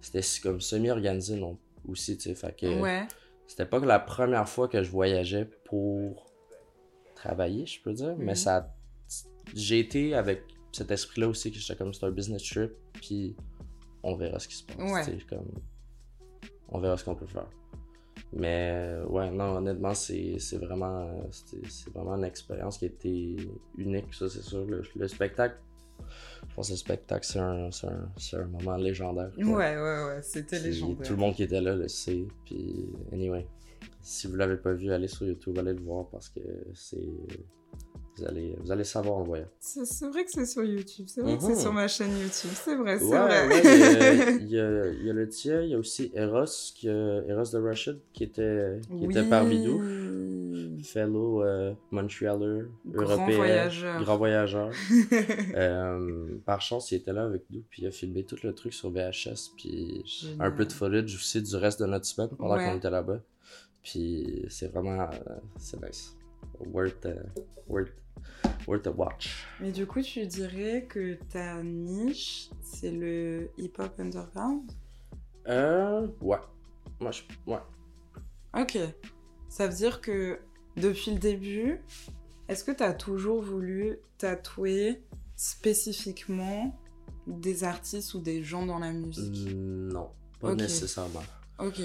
[0.00, 1.58] C'était comme semi-organisé, non?
[1.88, 2.34] Aussi, tu sais.
[2.34, 2.80] Fait que.
[2.80, 3.06] Ouais.
[3.46, 6.26] C'était pas que la première fois que je voyageais pour
[7.16, 8.34] travailler, je peux dire, mais Mhm.
[8.36, 8.74] ça.
[9.54, 13.34] J'ai été avec cet esprit-là aussi, que j'étais comme c'est un business trip, puis
[14.04, 14.76] on verra ce qui se passe.
[14.76, 15.04] Ouais.
[15.04, 15.50] tu sais, Comme,
[16.68, 17.48] on verra ce qu'on peut faire.
[18.32, 21.28] Mais ouais, non, honnêtement, c'est vraiment,
[21.92, 23.36] vraiment une expérience qui a été
[23.76, 24.64] unique, ça c'est sûr.
[24.64, 25.56] Le, le spectacle,
[26.48, 29.30] je pense que le spectacle, c'est un, un, un moment légendaire.
[29.34, 29.44] quoi.
[29.44, 30.20] Ouais, ouais, ouais.
[30.22, 31.06] C'était légendaire.
[31.06, 32.26] Tout le monde qui était là le sait.
[32.44, 33.46] Puis, anyway,
[34.02, 36.40] si vous l'avez pas vu, allez sur YouTube, allez le voir parce que
[36.74, 36.98] c'est.
[38.16, 39.46] Vous allez, vous allez savoir en voyant.
[39.60, 41.06] C'est vrai que c'est sur YouTube.
[41.08, 41.54] C'est vrai que Mhm.
[41.54, 42.50] c'est sur ma chaîne YouTube.
[42.52, 43.48] C'est vrai, c'est Ouais, vrai.
[43.48, 47.50] ouais, il y a- il y, le tien, il y a aussi Eros, qui Eros
[47.52, 49.80] de Rashid, qui était, qui était parmi nous.
[50.84, 54.02] Fellow euh, Montrealer, Grand européen, voyageur.
[54.02, 54.70] grand voyageur.
[55.54, 58.72] Euh, par chance, il était là avec nous, puis il a filmé tout le truc
[58.72, 60.46] sur VHS, puis Génial.
[60.46, 62.64] un peu de footage aussi du reste de notre semaine pendant Ouais.
[62.70, 63.20] qu'on était là-bas.
[63.82, 66.16] Puis c'est vraiment, euh, c'est nice.
[66.72, 67.14] Worth, euh,
[67.68, 67.92] worth,
[68.66, 69.46] worth a watch.
[69.60, 74.70] Mais du coup, tu dirais que ta niche, c'est le hip-hop underground?
[75.48, 76.36] Euh, ouais.
[77.00, 77.58] Moi, je, ouais.
[78.58, 78.78] Ok.
[79.48, 80.38] Ça veut dire que
[80.80, 81.80] depuis le début,
[82.48, 85.02] est-ce que tu as toujours voulu tatouer
[85.36, 86.76] spécifiquement
[87.26, 89.48] des artistes ou des gens dans la musique?
[89.54, 91.22] Non, pas nécessairement.
[91.58, 91.80] Ok.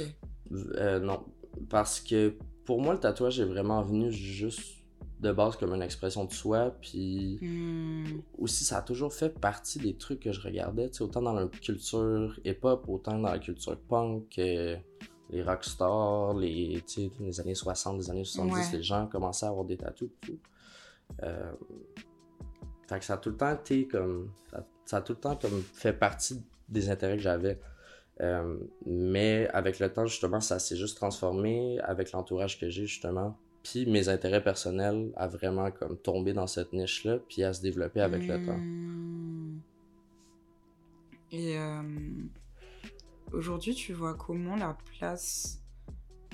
[0.51, 1.23] Euh, non,
[1.69, 4.77] parce que pour moi, le tatouage est vraiment venu juste
[5.19, 8.19] de base comme une expression de soi, puis Hmm.
[8.38, 12.38] aussi ça a toujours fait partie des trucs que je regardais, autant dans la culture
[12.43, 14.75] hip-hop, autant dans la culture punk, euh,
[15.30, 16.84] les rockstars, les,
[17.20, 18.78] les années 60, les années 70, Ouais.
[18.78, 20.40] les gens commençaient à avoir des tatous et tout.
[21.24, 21.52] Euh,
[22.88, 24.30] fait que ça a tout le temps été comme.
[24.52, 27.60] Ça, ça a tout le temps comme fait partie des intérêts que j'avais.
[28.22, 33.38] Euh, mais avec le temps, justement, ça s'est juste transformé avec l'entourage que j'ai, justement.
[33.64, 38.02] Puis mes intérêts personnels à vraiment comme tomber dans cette niche-là, puis à se développer
[38.02, 38.58] avec le temps.
[38.58, 39.60] Hmm.
[41.32, 41.82] Et euh,
[43.36, 45.62] aujourd'hui, tu vois comment la place.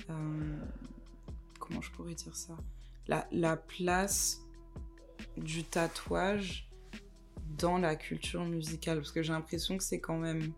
[0.09, 0.59] euh,
[1.59, 2.55] comment je pourrais dire ça?
[3.07, 4.41] La, la place
[5.37, 6.69] du tatouage
[7.57, 8.97] dans la culture musicale.
[8.99, 10.53] Parce que j'ai l'impression que c'est quand même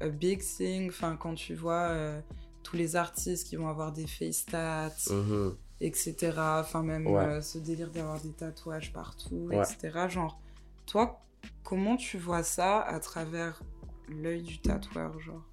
[0.00, 0.88] a big thing.
[0.88, 2.20] Enfin, quand tu vois euh,
[2.62, 5.56] tous les artistes qui vont avoir des face tats, Mhm.
[5.80, 6.32] etc.
[6.60, 7.24] Enfin, même Ouais.
[7.24, 9.62] euh, ce délire d'avoir des tatouages partout, Ouais.
[9.62, 10.08] etc.
[10.08, 10.40] Genre,
[10.86, 11.20] toi,
[11.64, 13.62] comment tu vois ça à travers
[14.08, 15.44] l'œil du tatoueur, genre?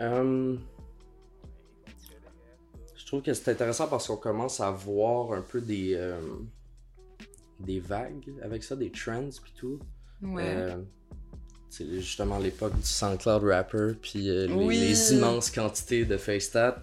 [0.00, 0.56] Euh,
[2.96, 6.20] Je trouve que c'est intéressant parce qu'on commence à voir un peu des, euh,
[7.60, 9.78] des vagues avec ça, des trends puis tout.
[10.22, 10.42] Ouais.
[10.46, 10.76] Euh,
[11.68, 14.78] c'est justement l'époque du SoundCloud rapper puis euh, les, Oui.
[14.78, 16.82] les immenses quantités de FaceTat.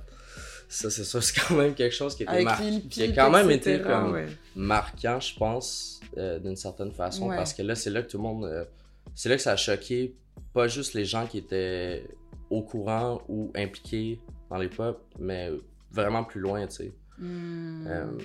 [0.69, 3.49] Ça, c'est ça, c'est quand même quelque chose qui, était mar- qui a quand même
[3.49, 4.27] etc., été comme ouais.
[4.55, 7.35] marquant, je pense, d'une certaine façon, Ouais.
[7.35, 8.67] parce que là, c'est là que tout le monde.
[9.15, 10.13] c'est là que ça a choqué
[10.53, 12.05] pas juste les gens qui étaient
[12.51, 15.49] au courant ou impliqués dans les pop, mais
[15.91, 16.93] vraiment plus loin, tu sais.
[17.17, 17.87] Hmm.
[17.87, 18.17] Euh,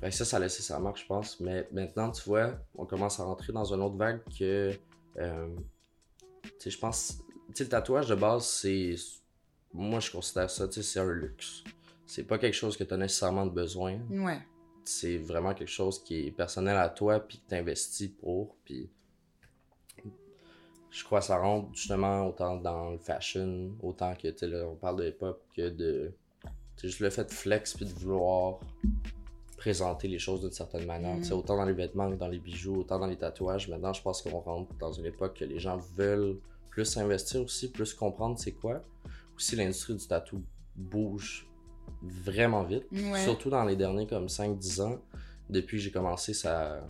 [0.00, 1.40] que ça, ça a laissé sa marque, je pense.
[1.40, 4.72] Mais maintenant, tu vois, on commence à rentrer dans une autre vague que.
[5.18, 5.48] euh,
[6.42, 7.18] tu sais, je pense.
[7.48, 8.94] Tu sais, le tatouage de base, c'est.
[9.72, 11.64] Moi, je considère ça, tu sais, c'est un luxe.
[12.06, 13.98] C'est pas quelque chose que tu as nécessairement de besoin.
[14.10, 14.40] Ouais.
[14.84, 18.56] C'est vraiment quelque chose qui est personnel à toi, puis que tu investis pour.
[18.64, 18.90] Puis.
[20.90, 24.74] Je crois que ça rentre justement autant dans le fashion, autant que, tu là, on
[24.74, 26.12] parle de hip-hop, que de.
[26.76, 28.58] C'est juste le fait de flex, puis de vouloir
[29.56, 31.16] présenter les choses d'une certaine manière.
[31.18, 33.68] Tu sais, autant dans les vêtements que dans les bijoux, autant dans les tatouages.
[33.68, 36.38] Maintenant, je pense qu'on rentre dans une époque que les gens veulent
[36.70, 38.82] plus investir aussi, plus comprendre c'est quoi.
[39.36, 40.42] Aussi, l'industrie du tatou
[40.74, 41.46] bouge
[42.02, 42.86] vraiment vite.
[42.90, 43.22] Ouais.
[43.22, 44.98] Surtout dans les derniers comme 5-10 ans.
[45.50, 46.80] Depuis que j'ai commencé, ça,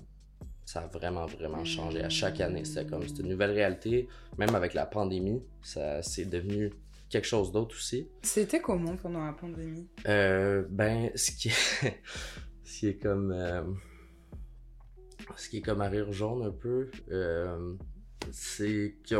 [0.71, 2.01] ça a vraiment, vraiment changé.
[2.01, 4.09] À chaque année, c'était comme une nouvelle réalité.
[4.39, 6.73] Même avec la pandémie, ça c'est devenu
[7.09, 8.09] quelque chose d'autre aussi.
[8.23, 9.89] C'était comment pendant la pandémie?
[10.07, 12.01] Euh, ben, ce qui est,
[12.63, 13.65] ce qui est comme, euh,
[15.37, 17.75] ce qui est comme à rire jaune un peu, euh,
[18.31, 19.17] c'est que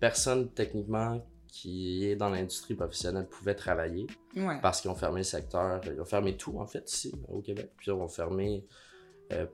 [0.00, 4.58] personne techniquement qui est dans l'industrie professionnelle pouvait travailler Ouais.
[4.60, 7.70] parce qu'ils ont fermé le secteur, ils ont fermé tout en fait ici au Québec,
[7.76, 8.66] puis ils ont fermé
[9.32, 9.46] euh,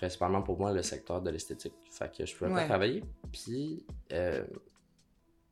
[0.00, 2.60] principalement pour moi le secteur de l'esthétique, fait que je pouvais Ouais.
[2.62, 3.04] pas travailler.
[3.30, 4.42] Puis euh,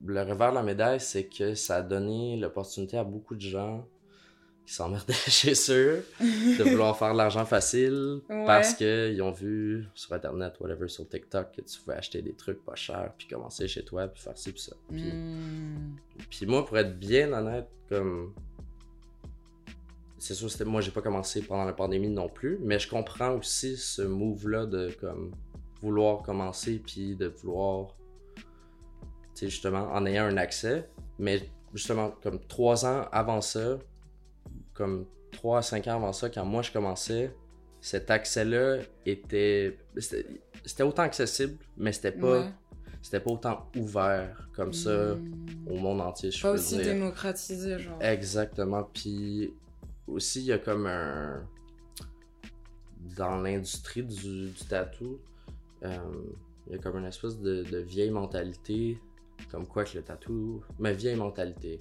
[0.05, 3.87] le revers de la médaille, c'est que ça a donné l'opportunité à beaucoup de gens
[4.65, 8.45] qui s'emmerdaient chez eux de vouloir faire de l'argent facile Ouais.
[8.47, 12.65] parce qu'ils ont vu sur internet, whatever, sur TikTok, que tu pouvais acheter des trucs
[12.65, 14.77] pas chers, puis commencer chez toi, puis faire ci, puis ça.
[14.91, 15.97] Puis, Hmm.
[16.31, 18.33] puis moi, pour être bien honnête, comme.
[20.19, 23.77] C'est sûr, moi, j'ai pas commencé pendant la pandémie non plus, mais je comprends aussi
[23.77, 25.31] ce move-là de comme
[25.81, 27.97] vouloir commencer, puis de vouloir.
[28.37, 28.43] Tu
[29.35, 30.89] sais, justement, en ayant un accès.
[31.21, 33.79] Mais justement, comme trois ans avant ça,
[34.75, 37.33] comme trois à cinq ans avant ça, quand moi je commençais,
[37.81, 39.79] cet accès-là était.
[40.65, 42.41] C'était autant accessible, mais c'était pas.
[42.41, 42.51] Ouais.
[43.01, 45.69] C'était pas autant ouvert comme ça Hmm.
[45.71, 46.87] au monde entier, je Pas aussi dire.
[46.87, 47.97] démocratisé, genre.
[48.03, 48.83] Exactement.
[48.93, 49.55] Puis
[50.09, 51.47] aussi, il y a comme un.
[53.17, 55.19] Dans l'industrie du, du tatou,
[55.85, 55.97] euh,
[56.67, 58.99] il y a comme une espèce de, de vieille mentalité,
[59.51, 60.63] comme quoi que le tatou.
[60.79, 61.81] Ma vieille mentalité.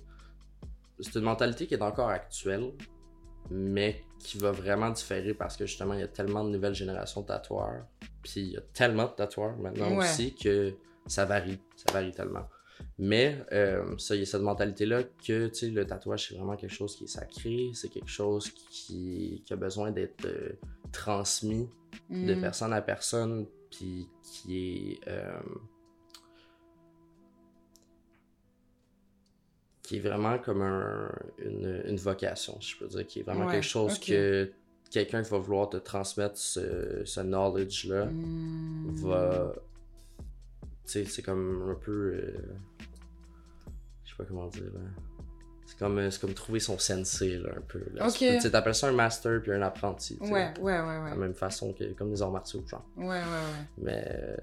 [1.00, 2.72] C'est une mentalité qui est encore actuelle,
[3.50, 7.22] mais qui va vraiment différer parce que justement, il y a tellement de nouvelles générations
[7.22, 7.86] de tatoueurs.
[8.24, 10.06] Puis il y a tellement de tatoueurs maintenant Ouais.
[10.10, 10.76] aussi que
[11.08, 11.60] ça varie.
[11.76, 12.48] Ça varie tellement.
[13.00, 16.96] Mais euh, ça, il y a cette mentalité-là que le tatouage, c'est vraiment quelque chose
[16.96, 20.54] qui est sacré, c'est quelque chose qui, qui a besoin d'être euh,
[20.92, 21.70] transmis
[22.24, 22.40] de Hmm.
[22.40, 24.58] personne à personne, puis qui
[25.04, 25.08] est.
[25.08, 25.40] euh,
[29.84, 33.46] qui est vraiment comme un- une, une vocation, si je peux dire, qui est vraiment
[33.46, 34.52] Ouais, quelque chose que
[34.92, 38.92] quelqu'un qui va vouloir te transmettre ce, ce knowledge-là Hmm.
[39.04, 39.54] va.
[40.88, 41.92] Sais, c'est comme un peu.
[42.16, 42.38] euh,
[44.06, 44.64] Je sais pas comment dire.
[45.66, 47.84] C'est comme, euh, c'est comme trouver son sensei, là, un peu.
[47.94, 48.08] Là.
[48.10, 50.18] Tu t'appelles ça un master puis un apprenti.
[50.18, 50.32] tu sais.
[50.32, 51.10] Ouais, ouais, ouais, De ouais.
[51.10, 52.86] la même façon que comme des arts martiaux, genre.
[52.96, 53.66] Ouais, ouais, ouais.
[53.78, 54.38] Mais euh,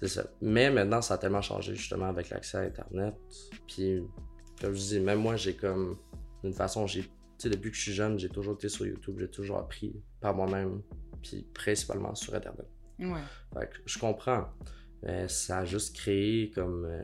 [0.00, 0.24] c'est ça.
[0.42, 3.14] Mais maintenant, ça a tellement changé justement avec l'accès à Internet.
[3.68, 4.02] Puis,
[4.60, 5.96] comme je dis, même moi, j'ai comme
[6.42, 9.16] d'une façon, j'ai, tu sais, depuis que je suis jeune, j'ai toujours été sur YouTube,
[9.20, 10.82] j'ai toujours appris par moi-même,
[11.22, 12.66] puis principalement sur Internet.
[12.98, 13.20] Ouais.
[13.54, 14.48] Fait que je comprends.
[15.04, 17.02] Mais ça a juste créé comme euh,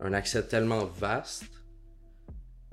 [0.00, 1.44] un accès tellement vaste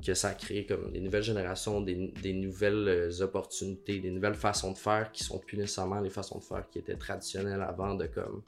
[0.06, 4.36] que ça a créé comme des nouvelles générations, des, des nouvelles euh, opportunités, des nouvelles
[4.36, 7.96] façons de faire qui sont plus nécessairement les façons de faire qui étaient traditionnelles avant
[7.96, 8.44] de comme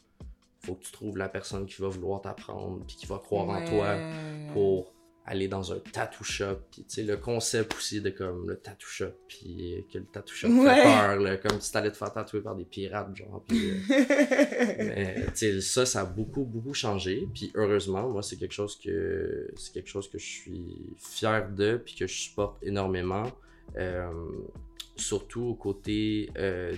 [0.60, 3.66] faut que tu trouves la personne qui va vouloir t'apprendre puis qui va croire en
[3.66, 3.96] toi
[4.54, 4.94] pour
[5.30, 8.88] aller dans un tattoo shop puis tu sais le concept aussi de comme le tattoo
[8.88, 10.76] shop puis que le tattoo shop Ouais.
[10.76, 13.76] fait peur là, comme si t'allais te faire tatouer par des pirates genre puis, euh,
[14.80, 17.28] mais tu sais, ça, ça a beaucoup, beaucoup changé.
[17.34, 20.64] Puis heureusement, moi, c'est quelque chose que c'est quelque chose que je suis
[20.98, 23.30] fier de, puis que je supporte énormément.
[23.78, 24.10] Euh,
[24.96, 26.74] surtout au côté euh,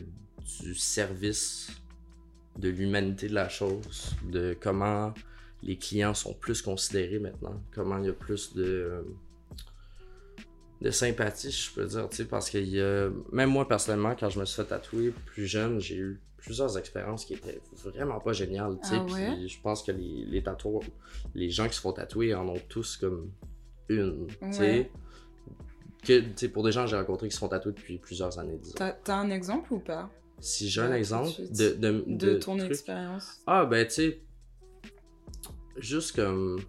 [0.61, 1.69] du service
[2.57, 5.13] de l'humanité de la chose, de comment
[5.63, 9.01] les clients sont plus considérés maintenant, comment il y a plus de euh,
[10.81, 14.39] de sympathie, je peux dire, parce que il y a, même moi personnellement, quand je
[14.39, 18.77] me suis fait tatouer plus jeune, j'ai eu plusieurs expériences qui étaient vraiment pas géniales,
[18.83, 19.45] Ah ouais?
[19.45, 20.83] je pense que les, les tatoueurs,
[21.35, 23.29] les gens qui se font tatouer en ont tous comme
[23.89, 24.27] une.
[24.41, 24.89] Ouais.
[26.05, 28.75] Que, pour des gens que j'ai rencontrés qui se font tatouer depuis plusieurs années, disons.
[28.77, 30.09] T'as un exemple ou pas?
[30.39, 34.21] Si j'ai un exemple de, de, de, de ton expérience Ah, ben, tu sais,
[35.79, 36.59] juste comme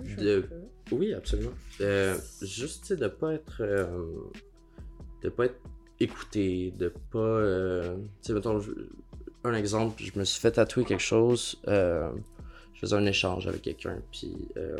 [0.00, 0.48] De-
[0.92, 1.52] Oui, absolument.
[1.80, 3.56] Euh, juste, tu sais, de pas être.
[3.60, 4.06] euh,
[5.22, 5.60] de pas être
[6.00, 7.18] écouter, de pas.
[7.18, 8.60] euh, tu sais, mettons,
[9.44, 11.56] un exemple, je me suis fait tatouer quelque chose.
[11.68, 12.10] euh,
[12.74, 14.76] je faisais un échange avec quelqu'un, puis euh,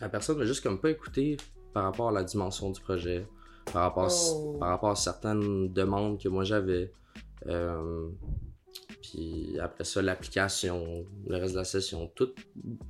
[0.00, 1.36] la personne m'a juste comme pas écouté
[1.72, 3.26] par rapport à la dimension du projet,
[3.72, 4.56] par rapport, Oh.
[4.58, 6.92] par rapport à certaines demandes que moi j'avais.
[9.02, 12.30] Puis après ça, l'application, le reste de la session, tout.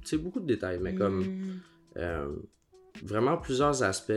[0.05, 1.21] C'est beaucoup de détails, mais comme.
[1.21, 1.61] Mm.
[1.97, 2.29] Euh,
[3.03, 4.13] vraiment plusieurs aspects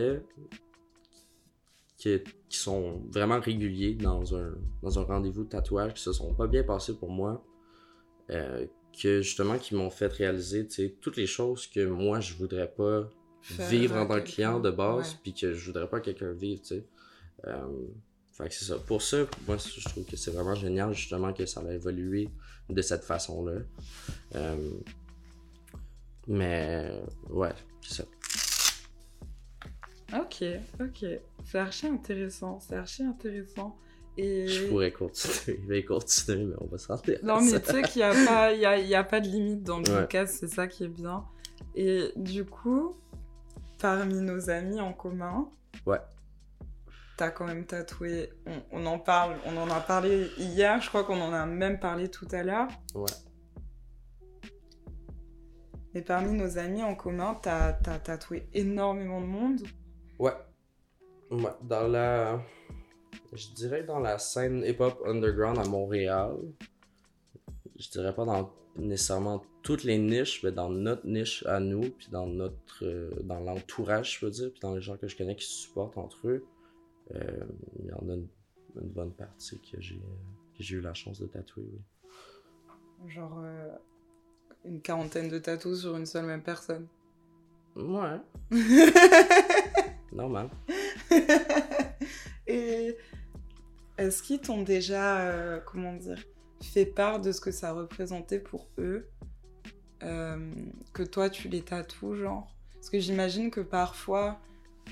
[1.98, 4.54] qui, qui sont vraiment réguliers dans un,
[4.84, 7.44] dans un rendez-vous de tatouage qui se sont pas bien passés pour moi.
[8.30, 8.66] euh,
[9.02, 10.68] que justement qui m'ont fait réaliser
[11.02, 13.10] toutes les choses que moi je voudrais pas
[13.42, 16.32] Faire vivre en tant que client de base puis que je voudrais pas que quelqu'un
[16.32, 16.88] vive tu sais
[17.46, 17.68] euh,
[18.38, 19.18] fait que c'est ça pour ça
[19.48, 22.30] moi je trouve que c'est vraiment génial justement que ça a évolué
[22.70, 23.62] de cette façon là
[26.28, 26.92] mais
[27.30, 28.04] ouais c'est ça
[30.14, 30.44] Ok,
[30.80, 31.06] ok.
[31.44, 33.76] C'est archi intéressant, c'est archi intéressant.
[34.18, 34.48] Et...
[34.48, 37.20] Je pourrais continuer, je vais continuer, mais on va dire.
[37.24, 39.20] Non, mais tu sais qu'il n'y a, pas- il y a, il y a pas
[39.20, 40.02] de limite dans le Ouais.
[40.02, 41.26] podcast, c'est ça qui est bien.
[41.74, 42.96] Et du coup,
[43.80, 45.50] parmi nos amis en commun,
[45.86, 46.00] Ouais.
[47.18, 48.30] T'as quand même tatoué.
[48.46, 51.80] On, on en parle, on en a parlé hier, je crois qu'on en a même
[51.80, 52.68] parlé tout à l'heure.
[52.94, 53.06] Ouais.
[55.94, 59.62] Mais parmi nos amis en commun, t'as as tatoué énormément de monde.
[60.20, 60.34] Ouais.
[61.32, 61.52] Ouais.
[61.64, 62.42] Dans la.
[63.32, 66.36] Je dirais dans la scène hip-hop underground à Montréal.
[67.80, 72.10] Je dirais pas dans nécessairement toutes les niches, mais dans notre niche à nous, puis
[72.12, 72.84] dans notre.
[72.84, 75.54] euh, dans l'entourage, je veux dire, puis dans les gens que je connais qui se
[75.54, 76.46] supportent entre eux.
[77.14, 77.46] Euh,
[77.80, 78.28] Il y en a une,
[78.82, 80.02] une bonne partie que j'ai
[80.58, 81.82] que j'ai eu la chance de tatouer, oui.
[83.10, 83.76] Genre euh,
[84.64, 86.88] une quarantaine de tatous sur une seule même personne.
[87.76, 88.20] Ouais,
[90.14, 90.50] normal.
[92.48, 92.96] Et
[93.98, 96.24] est-ce qu'ils t'ont déjà, euh, comment dire,
[96.62, 99.10] fait part de ce que ça représentait pour eux
[100.04, 100.54] euh,
[100.94, 102.48] Que toi, tu les tatoues, genre?
[102.74, 104.40] Parce que j'imagine que parfois,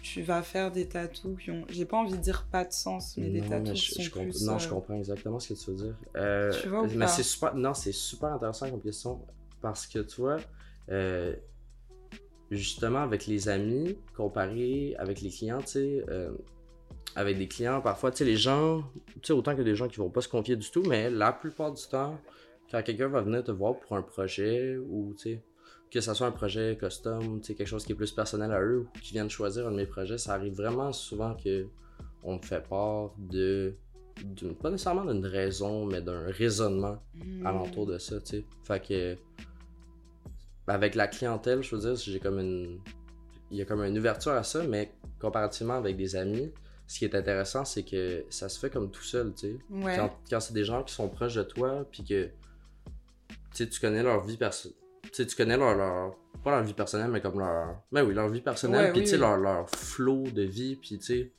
[0.03, 3.15] tu vas faire des tatous qui ont, j'ai pas envie de dire pas de sens,
[3.17, 4.45] mais des tatous qui sont je plus...
[4.45, 5.95] non, euh, je comprends exactement ce que tu veux dire.
[6.17, 7.07] Euh, Tu vois ou mais pas?
[7.07, 9.21] c'est super, non, c'est super intéressant comme question
[9.61, 10.37] parce que tu vois,
[10.91, 11.33] euh,
[12.51, 16.31] justement avec les amis, comparé avec les clients, tu sais, euh,
[17.15, 18.83] avec des clients, parfois, tu sais, les gens,
[19.21, 21.31] tu sais, autant que des gens qui vont pas se confier du tout, mais la
[21.31, 22.19] plupart du temps,
[22.69, 25.43] quand quelqu'un va venir te voir pour un projet ou, tu sais,
[25.93, 28.99] que ça soit un projet custom, quelque chose qui est plus personnel à eux ou
[28.99, 31.67] qui viennent choisir un de mes projets, ça arrive vraiment souvent que
[32.23, 33.75] on me fait part de,
[34.59, 37.45] pas nécessairement d'une raison, mais d'un raisonnement hmm.
[37.45, 38.43] alentour de ça, tu.
[38.63, 39.15] Fait que,
[40.65, 42.79] avec la clientèle, je veux dire, j'ai comme une,
[43.51, 46.51] il y a comme une ouverture à ça, mais comparativement avec des amis,
[46.87, 49.57] ce qui est intéressant, c'est que ça se fait comme tout seul, tu sais.
[49.69, 49.95] Ouais.
[49.95, 52.29] Quand, quand c'est des gens qui sont proches de toi, puis que,
[53.53, 57.11] tu connais leur vie personnelle, tu sais, tu connais leur, leur, pas leur vie personnelle,
[57.11, 60.41] mais comme leur, ben oui, leur vie personnelle, puis tu sais, leur, leur flow de
[60.43, 61.31] vie, puis tu sais,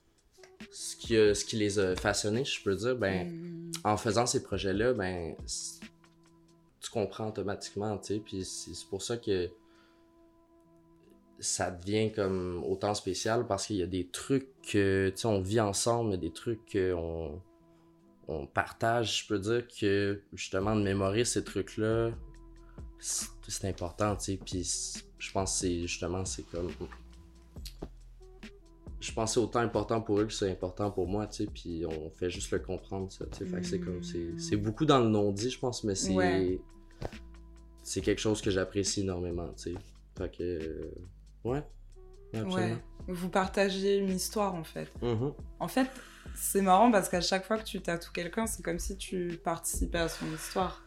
[0.70, 3.70] ce qui, ce qui les a façonnés, je peux dire, ben, Hmm.
[3.84, 5.34] en faisant ces projets-là, ben,
[6.80, 9.50] tu comprends automatiquement, tu sais, puis c'est c'est pour ça que
[11.40, 15.40] ça devient comme autant spécial parce qu'il y a des trucs que, tu sais, on
[15.40, 17.42] vit ensemble, il y a des trucs qu'on
[18.28, 22.12] on partage, je peux dire que, justement, de mémorer ces trucs-là,
[23.50, 24.62] c'est important, tu sais, puis
[25.18, 26.70] je pense que c'est, justement, c'est comme...
[29.00, 31.50] Je pense que c'est autant important pour eux que c'est important pour moi, tu sais,
[31.52, 34.56] puis on fait juste le comprendre, ça, tu sais, fait que c'est comme, c'est c'est
[34.56, 36.14] beaucoup dans le non-dit, je pense, mais c'est...
[36.14, 36.60] Ouais.
[37.82, 39.74] C'est quelque chose que j'apprécie énormément, tu sais.
[40.16, 40.42] Fait que...
[40.42, 40.90] euh,
[41.44, 41.62] Ouais.
[42.32, 42.76] Ouais.
[43.06, 44.90] Vous partagez une histoire, en fait.
[45.02, 45.34] Mhm.
[45.60, 45.88] En fait,
[46.34, 49.98] c'est marrant parce qu'à chaque fois que tu tatoues quelqu'un, c'est comme si tu participais
[49.98, 50.82] à son histoire.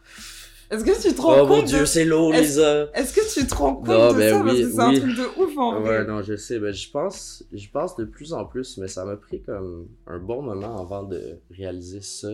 [0.70, 1.84] Est-ce que tu te rends Oh mon compte dieu, de...
[1.86, 2.90] c'est Est-ce- Lisa!
[2.94, 4.38] Est-ce que tu te rends compte Non, de ça?
[4.42, 5.98] Parce oui, que c'est un truc de ouf en vrai.
[6.00, 9.04] Ouais, non, je sais, ben je pense, je pense de plus en plus, mais ça
[9.06, 12.28] m'a pris comme un bon moment avant de réaliser ça.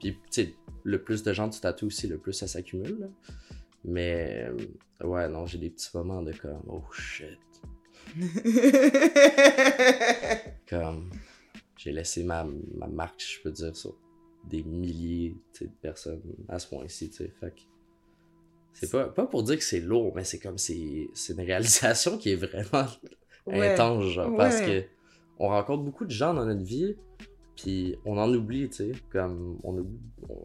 [0.00, 3.08] Puis, tu sais, le plus de gens tu tatoues aussi, le plus ça s'accumule.
[3.84, 4.50] Mais,
[5.04, 7.38] ouais, non, j'ai des petits moments de comme, oh shit.
[10.68, 11.10] Comme,
[11.76, 12.44] j'ai laissé ma,
[12.76, 13.94] ma marque, je peux dire, sur
[14.44, 17.32] des milliers tu sais, de personnes à ce point-ci, tu sais.
[18.72, 22.16] C'est pas, pas pour dire que c'est lourd, mais c'est comme, c'est c'est une réalisation
[22.18, 22.86] qui est vraiment
[23.46, 23.72] Ouais.
[23.72, 24.84] intense, genre, parce que
[25.38, 26.96] on rencontre beaucoup de gens dans notre vie,
[27.56, 29.98] puis on en oublie, tu sais, comme, on oublie,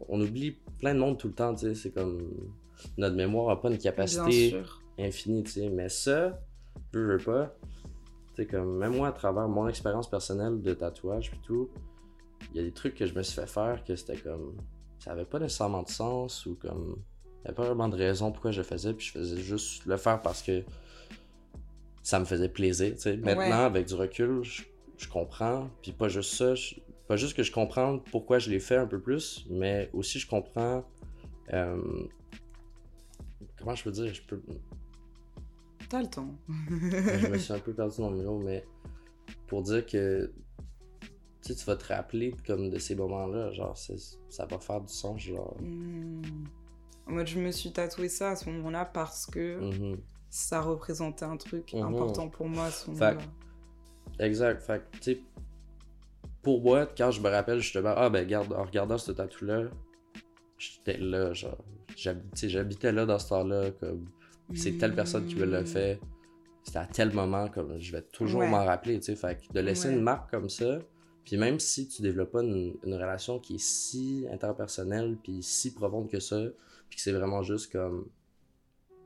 [0.08, 2.50] on oublie plein de monde tout le temps, tu sais, c'est comme,
[2.96, 4.56] notre mémoire a pas une capacité
[4.98, 6.40] infinie, tu sais, mais ça,
[6.92, 7.54] je veux pas,
[8.30, 11.68] C'était comme, même moi, à travers mon expérience personnelle de tatouage puis tout,
[12.50, 14.56] il y a des trucs que je me suis fait faire que c'était comme,
[14.98, 18.32] ça avait pas nécessairement de sens ou comme, il n'y avait pas vraiment de raison
[18.32, 20.62] pourquoi je le faisais, puis je faisais juste le faire parce que
[22.02, 23.16] ça me faisait plaisir, tu sais.
[23.16, 26.54] Maintenant, avec du recul, je, comprends, puis pas juste ça,
[27.08, 30.26] pas juste que je comprends pourquoi je l'ai fait un peu plus, mais aussi je
[30.26, 30.84] comprends.
[31.52, 31.80] Euh,
[33.58, 34.40] comment je peux dire Je peux.
[35.88, 36.34] T'as le temps.
[36.48, 38.64] je me suis un peu perdu dans le mot, mais
[39.46, 40.32] pour dire que
[41.46, 45.20] tu, tu vas te rappeler comme de ces moments-là, genre ça va faire du sens,
[45.20, 45.56] genre.
[45.60, 46.22] Hmm.
[47.06, 49.98] Moi, je me suis tatoué ça à ce moment-là parce que mm-hmm.
[50.28, 51.84] ça représentait un truc mm-hmm.
[51.84, 53.18] important pour moi à ce moment-là.
[54.18, 54.60] Exact.
[54.60, 55.20] Fait tu sais,
[56.42, 59.64] pour moi, quand je me rappelle justement, ah ben regarde, en regardant ce tatou-là,
[60.58, 61.64] j'étais là, genre,
[61.96, 64.08] j'habitais là dans ce temps-là, comme,
[64.54, 65.66] c'est telle personne qui me l'a hmm.
[65.66, 66.00] fait,
[66.64, 69.92] c'était à tel moment, comme, je vais toujours m'en rappeler, tu sais, fait de laisser
[69.92, 70.80] une marque comme ça,
[71.26, 76.08] puis même si tu développes pas une, relation qui est si interpersonnelle, puis si profonde
[76.08, 76.40] que ça,
[76.88, 78.08] puis que c'est vraiment juste comme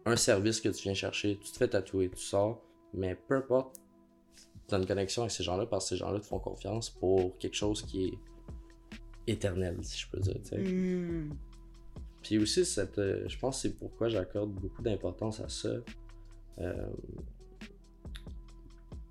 [0.05, 2.63] un service que tu viens chercher, tu te fais tatouer, tu sors,
[2.93, 3.81] mais peu importe
[4.69, 7.57] tu une connexion avec ces gens-là parce que ces gens-là te font confiance pour quelque
[7.57, 8.19] chose qui est
[9.27, 10.41] éternel, si je peux dire.
[10.53, 11.31] Hmm.
[12.23, 15.71] Puis aussi, cette, euh, je pense que c'est pourquoi j'accorde beaucoup d'importance à ça.
[16.59, 16.87] Euh,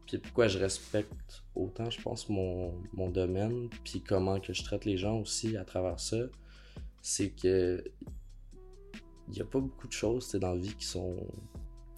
[0.09, 4.85] puis pourquoi je respecte autant, je pense, mon, mon domaine, puis comment que je traite
[4.85, 6.17] les gens aussi à travers ça,
[7.01, 7.83] c'est que
[9.27, 11.15] il n'y a pas beaucoup de choses dans la vie qui sont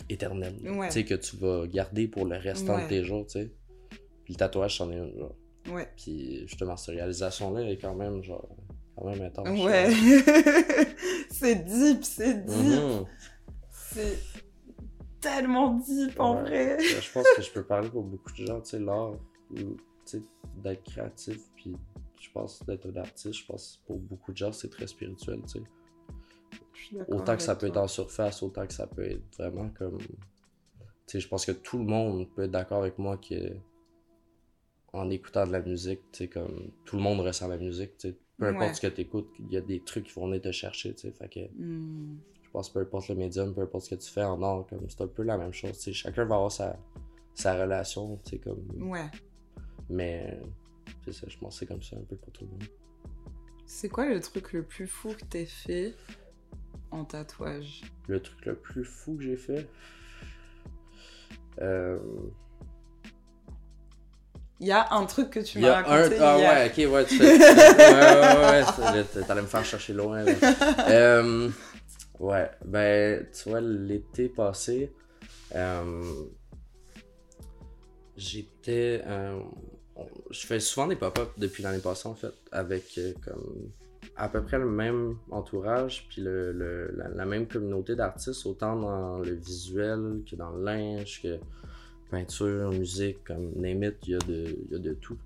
[0.09, 0.53] éternel.
[0.61, 3.51] Tu sais, que tu vas garder pour le restant de tes jours, tu sais.
[4.25, 5.35] Puis le tatouage, c'en est une, genre.
[5.69, 5.87] Ouais.
[5.95, 8.45] Puis justement, cette réalisation-là est quand même, genre,
[8.97, 9.47] quand même intense.
[9.47, 9.89] Ouais.
[11.31, 12.55] c'est deep, c'est deep.
[12.55, 13.05] Mm-hmm.
[13.71, 14.19] C'est
[15.21, 16.79] tellement deep, en vrai.
[16.79, 19.13] je pense que je peux parler pour beaucoup de gens, tu sais, l'art,
[19.55, 20.21] tu sais,
[20.57, 21.75] d'être créatif, puis
[22.19, 25.59] je pense d'être un artiste, je pense pour beaucoup de gens, c'est très spirituel, tu
[25.59, 27.03] sais.
[27.07, 29.97] Autant que ça peut être en surface, autant que ça peut être vraiment comme.
[29.97, 30.07] Tu
[31.07, 33.55] sais, je pense que tout le monde peut être d'accord avec moi que
[34.93, 38.09] en écoutant de la musique, tu sais, comme tout le monde ressent la musique, tu
[38.09, 38.17] sais.
[38.37, 40.51] Peu importe ce que tu écoutes, il y a des trucs qui vont venir te
[40.51, 41.11] chercher, tu sais.
[41.11, 41.39] Fait que.
[41.55, 42.17] Hmm.
[42.51, 44.85] Je pense peu importe le médium, peu importe ce que tu fais en art, comme
[44.89, 45.71] c'est un peu la même chose.
[45.93, 46.75] Chacun va avoir sa,
[47.33, 48.65] sa relation, tu sais, comme.
[48.77, 49.09] Ouais.
[49.89, 50.37] Mais.
[51.05, 52.63] C'est ça, je pense c'est comme ça un peu pour tout le monde.
[53.65, 55.95] C'est quoi le truc le plus fou que t'aies fait
[56.91, 59.69] en tatouage Le truc le plus fou que j'ai fait.
[61.61, 61.99] Euh...
[64.59, 66.19] Il y a un truc que tu m'as raconté.
[66.19, 66.21] Un...
[66.21, 67.37] Ah ouais, ok, ouais, tu fais.
[67.37, 70.25] ouais, ouais, ouais, t'allais me faire chercher loin.
[70.89, 71.49] euh...
[72.21, 74.93] Ouais, ben, tu vois, l'été passé,
[75.55, 76.03] euh...
[78.15, 79.01] j'étais.
[79.07, 79.39] Euh...
[80.29, 83.71] Je fais souvent des pop-up depuis l'année passée, en fait, avec euh, comme
[84.15, 89.33] à peu près le même entourage, puis le, la, même communauté d'artistes, autant dans le
[89.33, 91.39] visuel que dans le linge, que
[92.11, 95.17] peinture, musique, comme name il y, a de, y a de tout.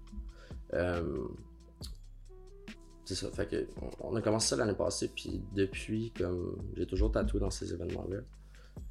[3.12, 3.68] Euh, ça, fait que
[4.02, 8.18] on a commencé ça l'année passée, puis depuis, comme j'ai toujours tatoué dans ces événements-là.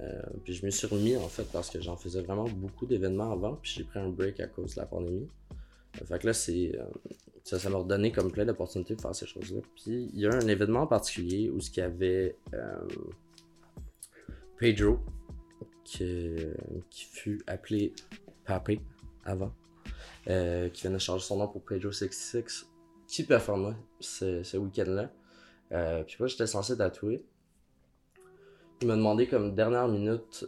[0.01, 3.31] Euh, puis je me suis remis en fait parce que j'en faisais vraiment beaucoup d'événements
[3.31, 5.29] avant, puis j'ai pris un break à cause de la pandémie.
[5.93, 6.73] fait que là, c'est
[7.45, 9.61] ça, m'a redonné comme plein d'opportunités de faire ces choses-là.
[9.77, 12.89] Puis il y a un événement en particulier où il y avait euh,
[14.57, 14.99] Pedro,
[15.85, 16.37] qui,
[16.89, 17.93] qui, fut appelé
[18.47, 18.81] Papé
[19.25, 19.53] avant,
[20.29, 22.67] euh, qui venait changer son nom pour Pedro 66,
[23.15, 25.09] qui performait ce, ce week-end-là.
[25.71, 27.25] Euh, puis moi, j'étais censé tatouer.
[28.81, 30.45] Il m'a demandé comme dernière minute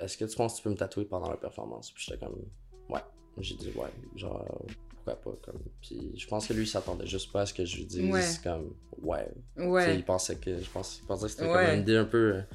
[0.00, 1.92] Est-ce que tu penses que tu peux me tatouer pendant la performance?
[1.92, 2.44] Puis j'étais comme
[2.88, 3.00] Ouais.
[3.38, 4.44] J'ai dit ouais, genre
[4.88, 5.60] pourquoi pas comme.
[5.80, 8.38] Puis je pense que lui il s'attendait juste pas à ce que je lui dise
[8.42, 9.30] comme ouais.
[9.56, 9.96] Ouais.
[9.96, 12.46] il pensait que je pense, pensait que c'était comme une idée un peu, un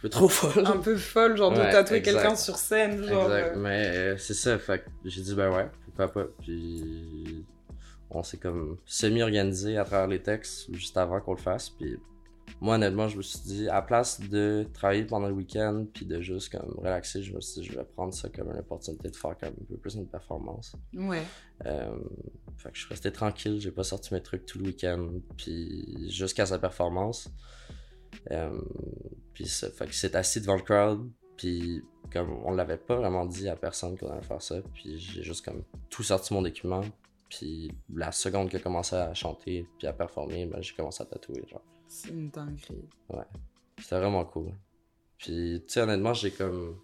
[0.00, 0.66] peu trop folle.
[0.66, 3.24] Un peu folle, genre de tatouer quelqu'un sur scène, genre.
[3.24, 3.56] Exact.
[3.56, 3.60] Euh.
[3.60, 6.28] Mais euh, c'est ça, fait j'ai dit ben ouais, pourquoi pas.
[6.40, 7.44] Puis
[8.10, 11.70] on s'est comme semi-organisé à travers les textes juste avant qu'on le fasse.
[11.70, 11.96] Puis
[12.60, 16.20] moi, honnêtement, je me suis dit, à place de travailler pendant le week-end puis de
[16.20, 19.16] juste comme relaxer, je me suis dit, je vais prendre ça comme une opportunité de
[19.16, 20.74] faire comme un peu plus une performance.
[20.94, 21.22] Ouais.
[21.66, 21.96] Euh,
[22.56, 26.10] fait que je suis resté tranquille, j'ai pas sorti mes trucs tout le week-end, puis
[26.10, 27.30] jusqu'à sa performance.
[28.30, 28.60] Euh,
[29.32, 31.82] puis ça, fait que c'est assis devant le crowd, puis
[32.12, 35.44] comme on l'avait pas vraiment dit à personne qu'on allait faire ça, puis j'ai juste
[35.44, 36.82] comme tout sorti mon équipement,
[37.28, 41.06] puis la seconde qu'il a commencé à chanter puis à performer, ben, j'ai commencé à
[41.06, 41.62] tatouer, genre.
[41.86, 42.88] C'est une dinguerie.
[43.08, 43.24] Ouais.
[43.78, 44.52] C'était vraiment cool.
[45.18, 46.78] Puis, tu sais, honnêtement, j'ai comme.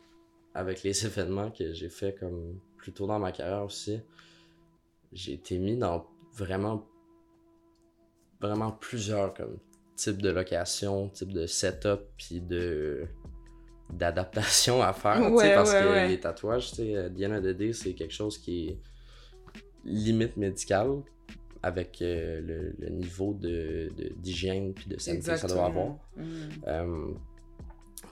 [0.55, 4.01] avec les événements que j'ai fait comme plus tôt dans ma carrière aussi,
[5.12, 6.87] j'ai été mis dans vraiment,
[8.41, 9.59] vraiment plusieurs comme
[9.97, 13.07] types de locations, types de setup, puis de
[13.89, 18.69] d'adaptation à faire, parce que les tatouages, tu sais, Diana Dédé, c'est quelque chose qui
[18.69, 18.79] est
[19.85, 21.03] limite médical
[21.63, 25.95] avec euh, le, niveau de, d'hygiène puis de santé que ça doit avoir.
[26.17, 26.25] Mm.
[26.67, 27.13] Euh,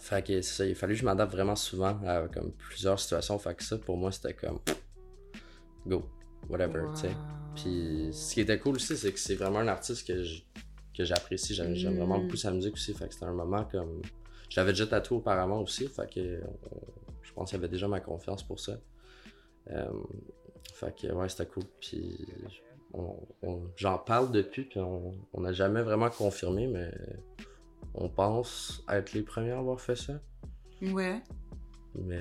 [0.00, 3.38] fait que ça, il a fallu que je m'adapte vraiment souvent à comme plusieurs situations.
[3.38, 4.58] Fait que ça, pour moi, c'était comme
[5.86, 6.04] go,
[6.48, 7.16] whatever, tu sais.
[7.54, 10.22] Puis ce qui était cool aussi, c'est que c'est vraiment un artiste que
[10.96, 11.54] que j'apprécie.
[11.54, 12.94] J'aime, vraiment beaucoup sa musique aussi.
[12.94, 14.02] Fait que c'était un moment comme.
[14.48, 15.88] J'avais déjà tatoué auparavant aussi.
[15.88, 16.40] Fait que
[17.22, 18.78] je pense qu'il y avait déjà ma confiance pour ça.
[19.70, 19.86] Euh,
[20.74, 21.64] fait que ouais, c'était cool.
[21.80, 22.26] Puis
[23.76, 26.92] j'en parle depuis, puis on n'a jamais vraiment confirmé, mais
[27.94, 30.20] on pense être les premiers à avoir fait ça.
[30.82, 31.22] Ouais.
[31.94, 32.20] Mais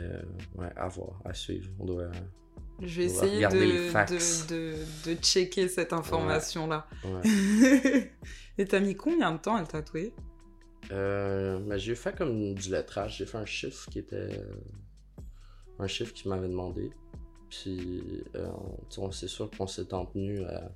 [0.55, 1.69] ouais, à voir, à suivre.
[1.79, 2.11] On doit.
[2.81, 6.87] Je vais essayer de, de, de, checker cette information-là.
[7.05, 8.11] Ouais.
[8.57, 10.13] Et t'as mis combien de temps à le tatouer?
[10.91, 13.17] Euh, ben, J'ai fait comme du lettrage.
[13.17, 14.41] J'ai fait un chiffre qui était.
[15.79, 16.91] Un chiffre qui m'avait demandé.
[17.49, 18.47] Puis, euh,
[19.11, 20.71] c'est sûr qu'on s'est tenu à,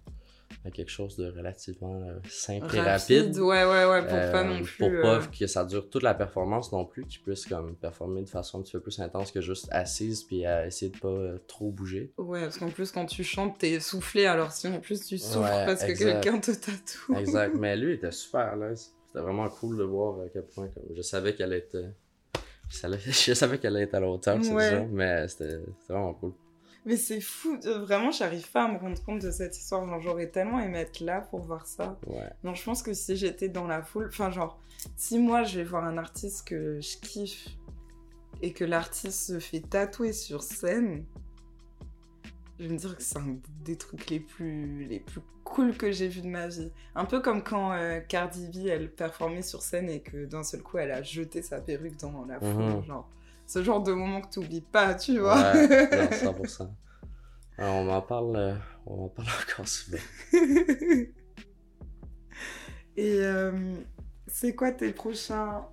[0.73, 3.37] quelque chose de relativement euh, simple et rapide.
[3.37, 4.77] Ouais, ouais, ouais, pour pas euh, non plus.
[4.77, 8.29] Pour pas que ça dure toute la performance non plus, qu'ils puissent comme performer de
[8.29, 11.71] façon un petit peu plus intense que juste assise puis à essayer de pas trop
[11.71, 12.11] bouger.
[12.17, 15.65] Ouais, parce qu'en plus, quand tu chantes, t'es soufflé, alors si en plus tu souffres
[15.65, 17.17] parce que quelqu'un te tatoue.
[17.17, 18.75] exact, mais lui, il était super là.
[18.75, 21.85] C'était vraiment cool de voir à quel point comme, je savais qu'elle était.
[22.69, 26.33] Je savais qu'elle allait être à la hauteur, c'est mais c'était vraiment cool.
[26.85, 29.85] Mais c'est fou, vraiment, j'arrive pas à me rendre compte de cette histoire.
[29.85, 31.97] Genre, j'aurais tellement aimé être là pour voir ça.
[32.07, 32.29] Ouais.
[32.43, 34.59] Non, je pense que si j'étais dans la foule, enfin, genre,
[34.95, 37.49] si moi je vais voir un artiste que je kiffe
[38.41, 41.03] et que l'artiste se fait tatouer sur scène,
[42.59, 45.91] je vais me dire que c'est un des trucs les plus, les plus cool que
[45.91, 46.71] j'ai vu de ma vie.
[46.95, 50.61] Un peu comme quand euh, Cardi B, elle performait sur scène et que d'un seul
[50.61, 52.63] coup, elle a jeté sa perruque dans la foule.
[52.63, 52.83] Mhm.
[52.85, 53.09] Genre,
[53.47, 55.53] ce genre de moment que tu n'oublies pas, tu vois.
[55.53, 56.69] Ouais, non, 100%.
[57.57, 58.53] Alors, on m'en parle, euh,
[58.85, 59.97] on en parle encore souvent.
[62.97, 63.75] Et euh,
[64.27, 65.65] c'est quoi tes prochains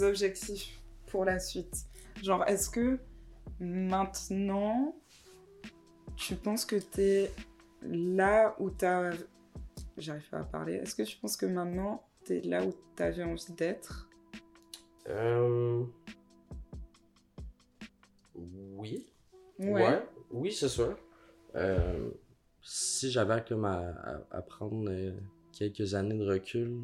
[0.00, 1.86] objectifs pour la suite?
[2.22, 2.98] Genre, est-ce que
[3.60, 4.96] maintenant,
[6.16, 7.30] tu penses que tu es
[7.82, 9.12] là où tu as...
[9.96, 10.74] J'arrive pas à parler.
[10.74, 14.08] Est-ce que tu penses que maintenant, tu es là où tu avais envie d'être?
[15.08, 15.84] Euh...
[18.80, 19.06] Oui.
[19.58, 20.02] Ouais.
[20.30, 20.96] Oui, c'est sûr.
[21.54, 22.10] Euh,
[22.62, 25.12] si j'avais à, à, prendre euh,
[25.52, 26.80] quelques années de recul,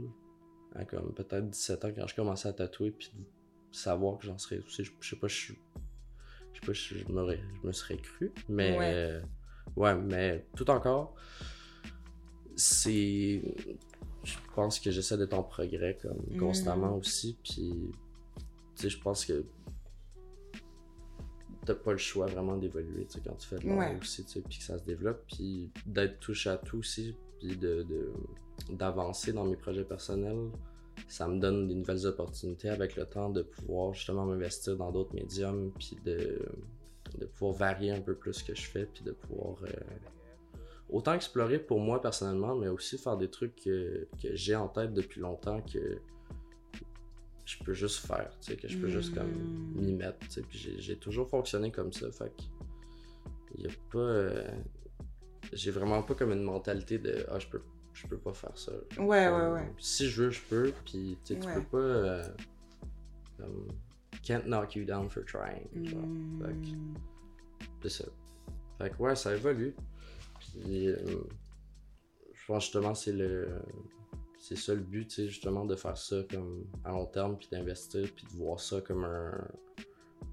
[0.74, 3.12] à comme peut-être 17 ans quand je commençais à tatouer, puis
[3.72, 5.52] savoir que j'en serais aussi, je, sais pas, je,
[6.52, 9.20] je sais pas, je, je me serais cru, mais ouais.
[9.76, 11.14] ouais, mais tout encore,
[12.56, 13.42] c'est,
[14.24, 16.38] je pense que j'essaie d'être en progrès comme mm.
[16.38, 17.92] constamment aussi, puis
[18.74, 19.44] tu sais, je pense que
[21.66, 24.78] t'as pas le choix vraiment d'évoluer quand tu fais de l'art aussi, puis que ça
[24.78, 27.84] se développe, puis d'être touche à tout aussi, puis de,
[28.70, 30.50] d'avancer dans mes projets personnels,
[31.08, 35.14] ça me donne des nouvelles opportunités avec le temps de pouvoir justement m'investir dans d'autres
[35.14, 36.38] médiums, puis de,
[37.18, 39.72] de pouvoir varier un peu plus ce que je fais, puis de pouvoir euh,
[40.88, 44.94] autant explorer pour moi personnellement, mais aussi faire des trucs que, que j'ai en tête
[44.94, 45.98] depuis longtemps que
[47.46, 49.80] je peux juste faire, tu sais, que je peux juste comme hmm.
[49.80, 50.42] m'y mettre, tu sais.
[50.42, 52.42] Puis j'ai toujours fonctionné comme ça, fait que
[53.54, 53.98] il y a pas...
[53.98, 54.50] Euh,
[55.52, 57.62] j'ai vraiment pas comme une mentalité de «Ah, je peux,
[57.94, 59.72] je peux pas faire ça.» Ouais, ouais, ouais.
[59.78, 61.78] Si je veux, je peux, puis tu sais, tu peux pas...
[61.78, 62.24] Euh,
[64.22, 66.02] can't knock you down for trying, genre.
[66.42, 66.74] Fait que...
[66.74, 66.94] Hmm.
[67.82, 68.04] C'est ça.
[68.78, 69.74] Fait que ouais, ça évolue.
[70.40, 70.88] Puis...
[70.88, 70.96] Euh,
[72.46, 73.60] je pense justement c'est le
[74.48, 78.24] c'est ça le but, justement, de faire ça comme à long terme, puis d'investir, puis
[78.26, 79.44] de voir ça comme un.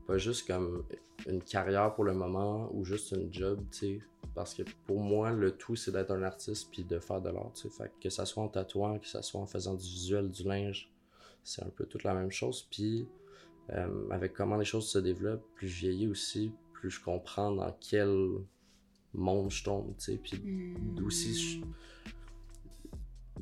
[0.05, 0.85] Pas juste comme
[1.25, 3.99] une carrière pour le moment ou juste une job, tu sais.
[4.35, 7.53] Parce que pour moi, le tout, c'est d'être un artiste puis de faire de l'art,
[7.55, 7.69] tu sais.
[7.69, 10.91] Fait que, ça soit en tatouant, que ça soit en faisant du visuel, du linge,
[11.43, 12.67] c'est un peu toute la même chose.
[12.69, 13.07] Puis,
[13.71, 17.75] euh, avec comment les choses se développent, plus je vieillis aussi, plus je comprends dans
[17.79, 18.15] quel
[19.15, 20.17] monde je tombe, tu sais.
[20.17, 20.39] Puis,
[20.95, 21.61] d'où si je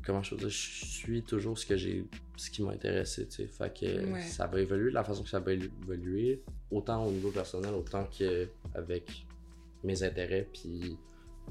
[0.04, 3.36] comment je veux dire, je suis toujours ce que j'ai, ce qui m'a intéressé, tu
[3.36, 3.46] sais.
[3.46, 7.30] Fait que ça va évoluer de la façon que ça va évoluer, autant au niveau
[7.30, 9.26] personnel, autant qu'avec
[9.84, 10.96] mes intérêts, puis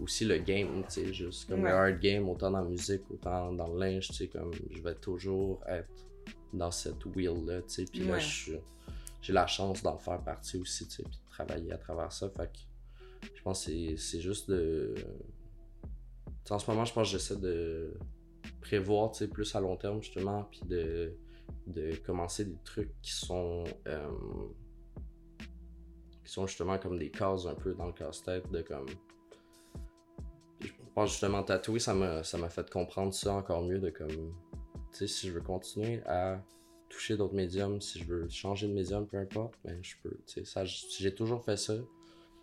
[0.02, 3.52] aussi le game, tu sais, juste comme le hard game, autant dans la musique, autant
[3.54, 6.08] dans le linge, tu sais, comme je vais toujours être
[6.54, 7.86] dans cette wheel-là, tu sais.
[7.86, 11.78] Puis là, j'ai la chance d'en faire partie aussi, tu sais, puis de travailler à
[11.78, 12.30] travers ça.
[12.30, 14.96] Fait que je pense que c'est juste de.
[16.50, 17.94] en ce moment, je pense que j'essaie de
[18.62, 21.14] prévoir, plus à long terme, justement, puis de,
[21.68, 23.64] de commencer des trucs qui sont.
[23.88, 24.10] Euh,
[26.24, 28.88] qui sont justement comme des cases un peu dans le casse-tête, de comme.
[30.62, 34.34] Je pense justement tatouer, ça m'a fait comprendre ça encore mieux, de comme.
[34.92, 36.42] Tu sais, si je veux continuer à
[36.90, 40.18] toucher d'autres médiums, si je veux changer de médium, peu importe, mais ben, je peux.
[40.28, 41.74] Tu sais, j'ai toujours fait ça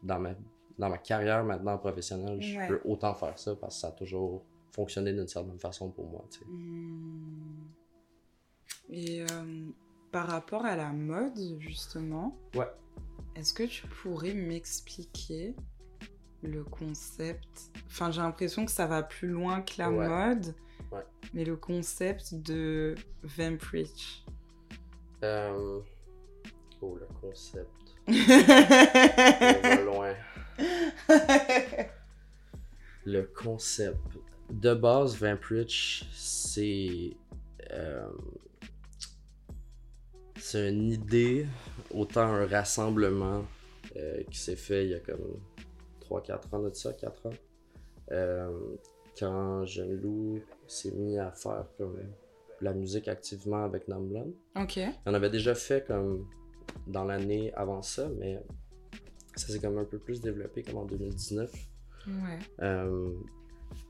[0.02, 0.34] dans ma,
[0.78, 2.40] dans ma carrière maintenant professionnelle.
[2.40, 4.44] Je peux autant faire ça parce que ça a toujours
[4.78, 6.24] fonctionné d'une certaine façon pour moi.
[6.30, 6.44] Tu sais.
[6.46, 7.66] Hmm.
[8.90, 9.66] Et euh,
[10.12, 12.70] par rapport à la mode, justement, ouais.
[13.34, 15.56] est-ce que tu pourrais m'expliquer
[16.44, 17.72] le concept?
[17.86, 20.54] Enfin, j'ai l'impression que ça va plus loin que la mode.
[20.92, 21.04] Ouais.
[21.34, 24.24] Mais le concept de Vamprich.
[25.24, 25.80] Euh...
[26.80, 27.68] Oh, le concept.
[28.06, 28.12] On
[29.60, 30.14] va loin.
[33.04, 33.98] le concept.
[34.50, 37.16] De base, Vamprich, c'est.
[37.70, 38.08] Euh...
[40.40, 41.46] C'est une idée,
[41.90, 43.44] autant un rassemblement
[43.96, 45.40] euh, qui s'est fait il y a comme
[46.08, 47.30] 3-4 ans de ça, 4 ans.
[48.12, 48.76] Euh,
[49.18, 51.98] quand Jeune Loup s'est mis à faire comme
[52.60, 54.32] la musique activement avec Namblon.
[54.56, 54.80] Ok.
[55.06, 56.28] On avait déjà fait comme
[56.86, 58.40] dans l'année avant ça, mais
[59.36, 61.50] ça s'est comme un peu plus développé comme en 2019.
[62.06, 62.38] Ouais.
[62.62, 63.12] Euh,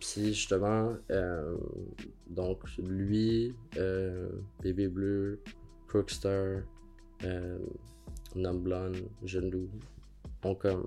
[0.01, 1.57] puis justement, euh,
[2.29, 4.29] donc lui, euh,
[4.63, 5.41] Bébé Bleu,
[5.89, 6.63] Crookstar,
[7.25, 7.59] euh,
[9.25, 9.69] Jeune Loup
[10.45, 10.87] ont comme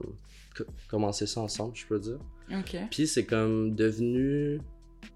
[0.90, 2.20] commencé ça ensemble, je peux dire.
[2.52, 2.78] Ok.
[2.90, 4.60] Puis c'est comme devenu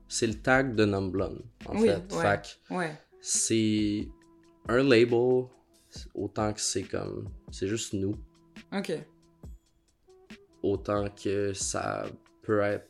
[0.08, 2.02] c'est le tag de Numblon, en fait.
[2.70, 4.08] Ouais, c'est
[4.68, 5.46] un label,
[6.14, 7.30] autant que c'est comme.
[7.52, 8.16] C'est juste nous.
[8.72, 8.94] Ok.
[10.62, 12.06] Autant que ça
[12.44, 12.88] peut être.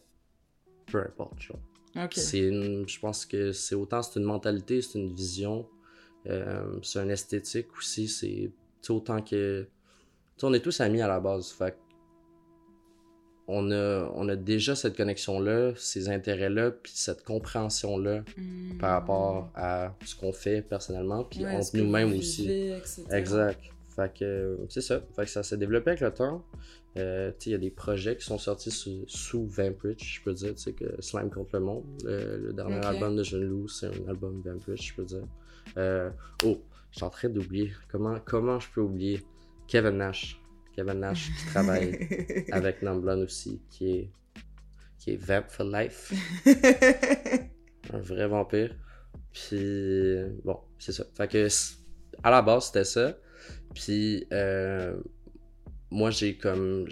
[0.87, 1.59] Peu importe, genre.
[1.95, 2.15] Ok.
[2.17, 5.65] je pense que c'est autant c'est une mentalité, c'est une vision,
[6.27, 8.51] euh, c'est un esthétique aussi, c'est
[8.91, 9.65] autant que.
[10.43, 11.77] on est tous amis à la base, fait
[13.47, 18.77] on a, on a déjà cette connexion-là, ces intérêts-là, puis cette compréhension-là hmm.
[18.79, 22.71] par rapport à ce qu'on fait personnellement, puis entre nous-mêmes aussi.
[23.11, 23.59] Exact.
[23.95, 25.01] Fait que c'est ça.
[25.15, 26.43] Fait que ça s'est développé avec le temps.
[26.97, 30.53] Euh, il y a des projets qui sont sortis sous, sous Vampritch, je peux dire,
[30.77, 31.83] que Slime contre le monde.
[32.03, 35.27] le dernier album de Jeune Lou, c'est un album Vampritch, je peux dire.
[35.77, 36.09] Euh,
[36.45, 37.71] oh, je suis en train d'oublier.
[37.89, 39.21] Comment, comment je peux oublier
[39.67, 40.39] Kevin Nash?
[40.75, 44.11] Kevin Nash qui travaille avec Namblon aussi, qui est,
[44.99, 46.13] qui est Vamp for Life.
[47.93, 48.75] un vrai vampire.
[49.33, 51.05] Puis, bon, c'est ça.
[51.15, 51.47] Fait que,
[52.23, 53.17] à la base, c'était ça.
[53.75, 54.97] Puis, euh,
[55.91, 56.87] moi, j'ai comme.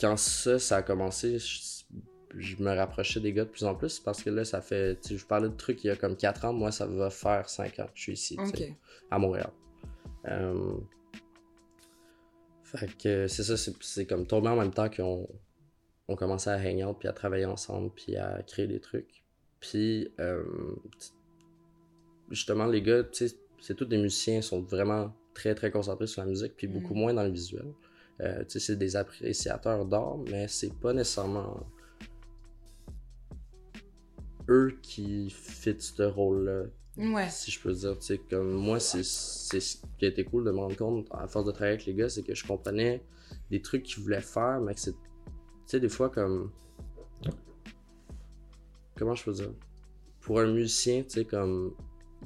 [0.00, 4.22] Quand ça, ça a commencé, je, me rapprochais des gars de plus en plus parce
[4.22, 4.98] que là, ça fait.
[5.08, 6.52] Je parlais de trucs il y a comme 4 ans.
[6.52, 8.38] Moi, ça va faire 5 ans que je suis ici,
[9.10, 9.50] à Montréal.
[10.26, 10.74] Euh,
[12.64, 15.26] fait que c'est ça, c'est comme tombé en même temps qu'on
[16.08, 19.24] on commençait à hang out, puis à travailler ensemble, puis à créer des trucs.
[19.60, 20.44] Puis, euh,
[22.30, 26.22] justement, les gars, tu sais, c'est tous des musiciens, sont vraiment très, très concentrés sur
[26.22, 26.98] la musique, puis beaucoup mm.
[26.98, 27.72] moins dans le visuel.
[28.20, 31.64] Euh, tu sais, c'est des appréciateurs d'art, mais c'est pas nécessairement
[34.48, 36.64] eux qui fit ce rôle-là.
[36.96, 37.28] Ouais.
[37.30, 40.50] Si je peux dire, tu sais, comme moi, c'est ce qui a été cool de
[40.50, 43.04] me rendre compte à force de travailler avec les gars, c'est que je comprenais
[43.50, 44.92] des trucs qu'ils voulaient faire, mais que c'est.
[44.92, 44.98] Tu
[45.66, 46.50] sais, des fois, comme.
[48.96, 49.52] Comment je peux dire?
[50.20, 51.76] Pour un musicien, tu sais, comme.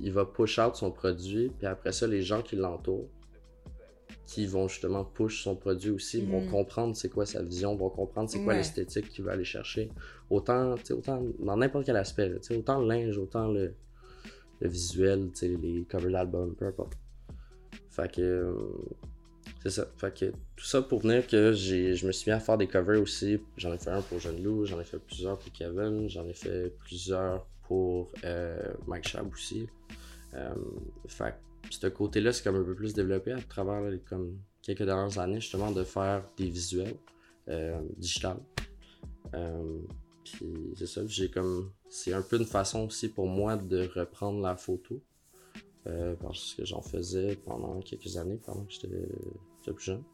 [0.00, 3.08] Il va push out son produit, puis après ça, les gens qui l'entourent,
[4.26, 6.50] qui vont justement push son produit aussi, vont mm.
[6.50, 9.90] comprendre c'est quoi sa vision, vont comprendre c'est quoi l'esthétique qu'il veut aller chercher.
[10.30, 13.74] Autant, autant dans n'importe quel aspect, autant le linge, autant le
[14.62, 16.92] le visuel, les covers d'albums, peu importe.
[17.90, 18.22] Fait que.
[18.22, 18.54] Euh,
[19.62, 19.86] c'est ça.
[19.96, 20.26] Fait que
[20.56, 23.40] tout ça pour venir que je me suis mis à faire des covers aussi.
[23.56, 26.32] J'en ai fait un pour Jeune Lou, j'en ai fait plusieurs pour Kevin, j'en ai
[26.32, 29.66] fait plusieurs pour euh, Mike Shab aussi.
[30.34, 30.54] Euh,
[31.06, 31.34] fait
[31.70, 35.70] ce côté-là, c'est comme un peu plus développé à travers comme quelques dernières années, justement,
[35.70, 36.96] de faire des visuels
[37.48, 38.38] euh, digital.
[40.24, 41.72] Puis c'est ça, j'ai comme.
[41.88, 45.00] C'est un peu une façon aussi pour moi de reprendre la photo.
[45.88, 48.88] Euh, parce que j'en faisais pendant quelques années, pendant que j'étais
[49.72, 50.04] plus jeune.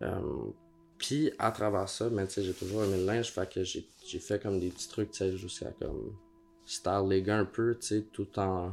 [0.00, 0.50] Euh,
[0.96, 4.58] puis à travers ça, tu j'ai toujours aimé le linge, fait que j'ai fait comme
[4.60, 6.16] des petits trucs, jusqu'à comme
[7.08, 8.72] les gars un peu, tu sais, tout en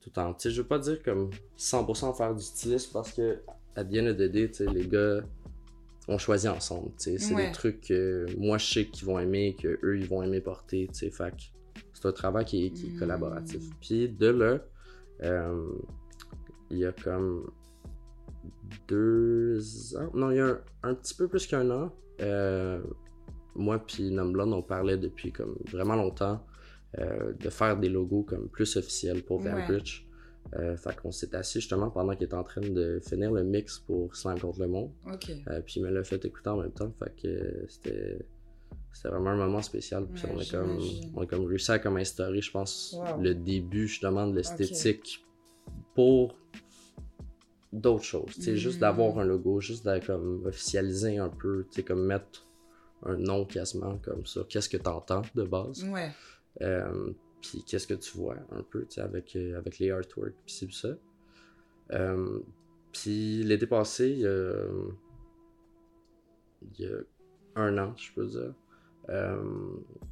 [0.00, 0.32] tout temps.
[0.34, 3.38] Tu sais, je veux pas dire comme 100% faire du stylisme parce que,
[3.76, 5.20] à bien le DD, tu sais, les gars
[6.08, 6.88] ont choisi ensemble.
[6.98, 7.18] tu sais.
[7.18, 7.46] C'est Ouais.
[7.46, 10.88] des trucs que moi, je sais qu'ils vont aimer, que eux ils vont aimer porter.
[10.92, 11.10] tu sais.
[11.10, 11.26] Que
[11.92, 12.98] c'est un travail qui est, qui est Mm.
[12.98, 13.62] collaboratif.
[13.80, 14.58] Puis de là,
[15.22, 15.68] euh,
[16.70, 17.50] il y a comme
[18.88, 20.10] deux ans.
[20.14, 21.92] Non, il y a un, un petit peu plus qu'un an.
[22.20, 22.82] euh,
[23.54, 26.42] moi puis Numblonde, on parlait depuis comme vraiment longtemps
[26.98, 29.50] euh, de faire des logos comme plus officiels pour Ouais.
[29.52, 30.06] Vanbridge.
[30.56, 33.78] Euh, fait qu'on s'est assis justement pendant qu'il était en train de finir le mix
[33.78, 34.90] pour Slam contre le monde.
[35.48, 36.92] Euh, puis il me l'a fait écouter en même temps.
[36.98, 38.18] Fait que c'était
[38.92, 40.06] c'était vraiment un moment spécial.
[40.12, 40.78] Puis Ouais, on, a comme,
[41.14, 43.20] on a comme réussi à comme instaurer, je pense, Wow.
[43.22, 45.24] le début justement de l'esthétique
[45.94, 46.36] pour
[47.72, 48.34] d'autres choses.
[48.34, 48.80] Tu juste Mhm.
[48.80, 52.46] d'avoir un logo, juste de comme officialiser un peu, tu comme mettre
[53.04, 54.40] un nom quasiment comme ça.
[54.48, 55.84] Qu'est-ce que t'entends de base?
[55.84, 56.10] Ouais.
[56.62, 60.72] Euh, puis qu'est-ce que tu vois un peu, avec, euh, avec les artworks, puis c'est
[60.72, 60.88] ça.
[61.92, 62.40] Euh,
[62.92, 64.20] puis l'été passé, il
[66.78, 66.90] y a,
[67.56, 68.54] un an, je peux dire.
[69.08, 69.42] Euh,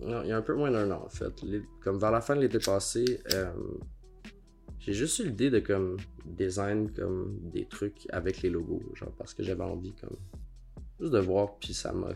[0.00, 1.32] non, il y a un peu moins d'un an en fait.
[1.80, 3.20] Comme vers la fin de l'été passé,
[4.78, 9.34] j'ai juste eu l'idée de comme design comme des trucs avec les logos, genre parce
[9.34, 10.16] que j'avais envie comme
[10.98, 12.08] juste de voir, puis ça m'a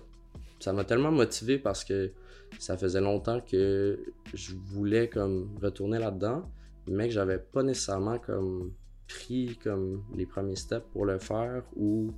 [0.58, 2.12] ça m'a tellement motivé parce que
[2.58, 3.98] ça faisait longtemps que
[4.34, 6.50] je voulais comme retourner là-dedans,
[6.86, 8.72] mais que j'avais pas nécessairement comme
[9.08, 12.12] pris comme les premiers steps pour le faire ou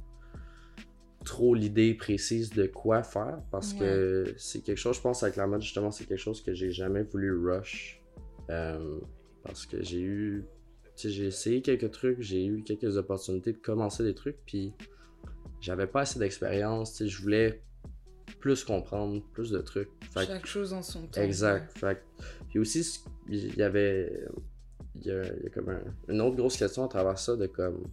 [1.25, 5.47] trop l'idée précise de quoi faire parce que c'est quelque chose, je pense avec la
[5.47, 8.01] mode justement, c'est quelque chose que j'ai jamais voulu rush
[8.51, 9.01] Euh,
[9.43, 10.45] parce que j'ai eu,
[10.97, 14.75] j'ai essayé quelques trucs, j'ai eu quelques opportunités de commencer des trucs, puis
[15.61, 17.63] j'avais pas assez d'expérience, je voulais
[18.45, 19.89] plus comprendre, plus de trucs.
[20.13, 21.23] Fait que- Chaque chose en son temps.
[21.23, 21.73] Exact.
[21.79, 24.23] Fait que- Puis aussi, il y avait.
[24.97, 25.83] Il y a, il y a comme un-
[26.13, 27.85] une autre grosse question à travers ça de comme.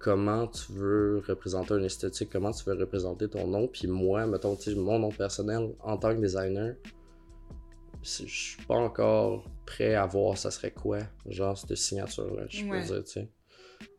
[0.00, 3.68] Comment tu veux représenter une esthétique, comment tu veux représenter ton nom.
[3.68, 6.74] Puis moi, mettons, mon nom personnel en tant que designer,
[8.02, 12.80] je suis pas encore prêt à voir ça serait quoi, genre cette signature-là, je Ouais.
[12.80, 13.28] peux dire, tu sais.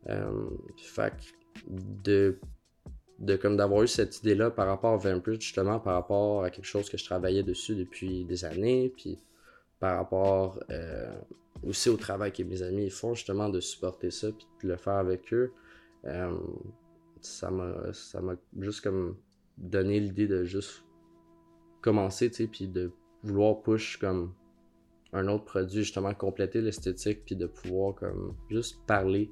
[0.09, 1.23] Euh, fait que
[2.03, 2.37] de
[3.23, 6.65] de comme d'avoir eu cette idée-là par rapport à Vampire, justement, par rapport à quelque
[6.65, 9.17] chose que je travaillais dessus depuis des années, puis
[9.79, 11.13] par rapport euh,
[11.63, 14.97] aussi au travail que mes amis font, justement, de supporter ça, puis de le faire
[14.97, 15.53] avec eux,
[16.05, 16.37] euh,
[17.21, 19.15] ça m'a ça m'a juste comme
[19.57, 20.83] donné l'idée de juste
[21.81, 22.91] commencer, tu sais, puis de
[23.23, 24.33] vouloir push comme
[25.13, 29.31] un autre produit, justement, compléter l'esthétique, puis de pouvoir comme juste parler,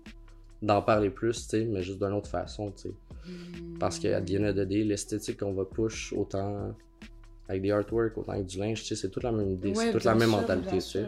[0.61, 2.93] d'en parler plus, tu sais, mais juste d'une autre façon, tu sais.
[3.79, 6.75] Parce qu'à the end of the day, l'esthétique qu'on va push autant
[7.47, 9.85] avec des artworks, autant avec du linge, tu sais, c'est toute la même idée, Ouais,
[9.85, 11.05] c'est toute la même sûr, mentalité, tu sais.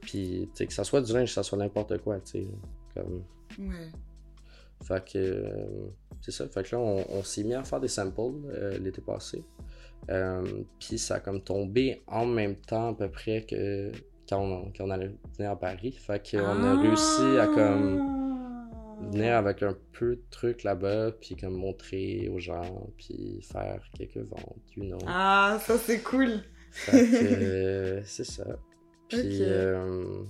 [0.00, 2.46] Puis, tu sais, que ça soit du linge, que ça soit n'importe quoi, tu sais.
[2.94, 3.24] Comme...
[3.58, 3.90] Ouais.
[4.82, 5.88] Fait que, euh,
[6.22, 6.48] c'est ça.
[6.48, 9.44] Fait que là, on, on s'est mis à faire des samples euh, l'été passé.
[10.08, 10.42] Euh,
[10.78, 13.92] puis ça a comme tombé en même temps à peu près que
[14.28, 15.92] quand on, quand on allait venir à Paris.
[15.92, 18.29] Fait qu'on a réussi à comme
[19.00, 24.18] venir avec un peu de trucs là-bas, puis comme montrer aux gens, puis faire quelques
[24.18, 24.98] ventes, you know.
[25.06, 26.40] Ah, ça c'est cool.
[26.92, 28.44] Euh, c'est ça.
[29.08, 30.22] Puis euh,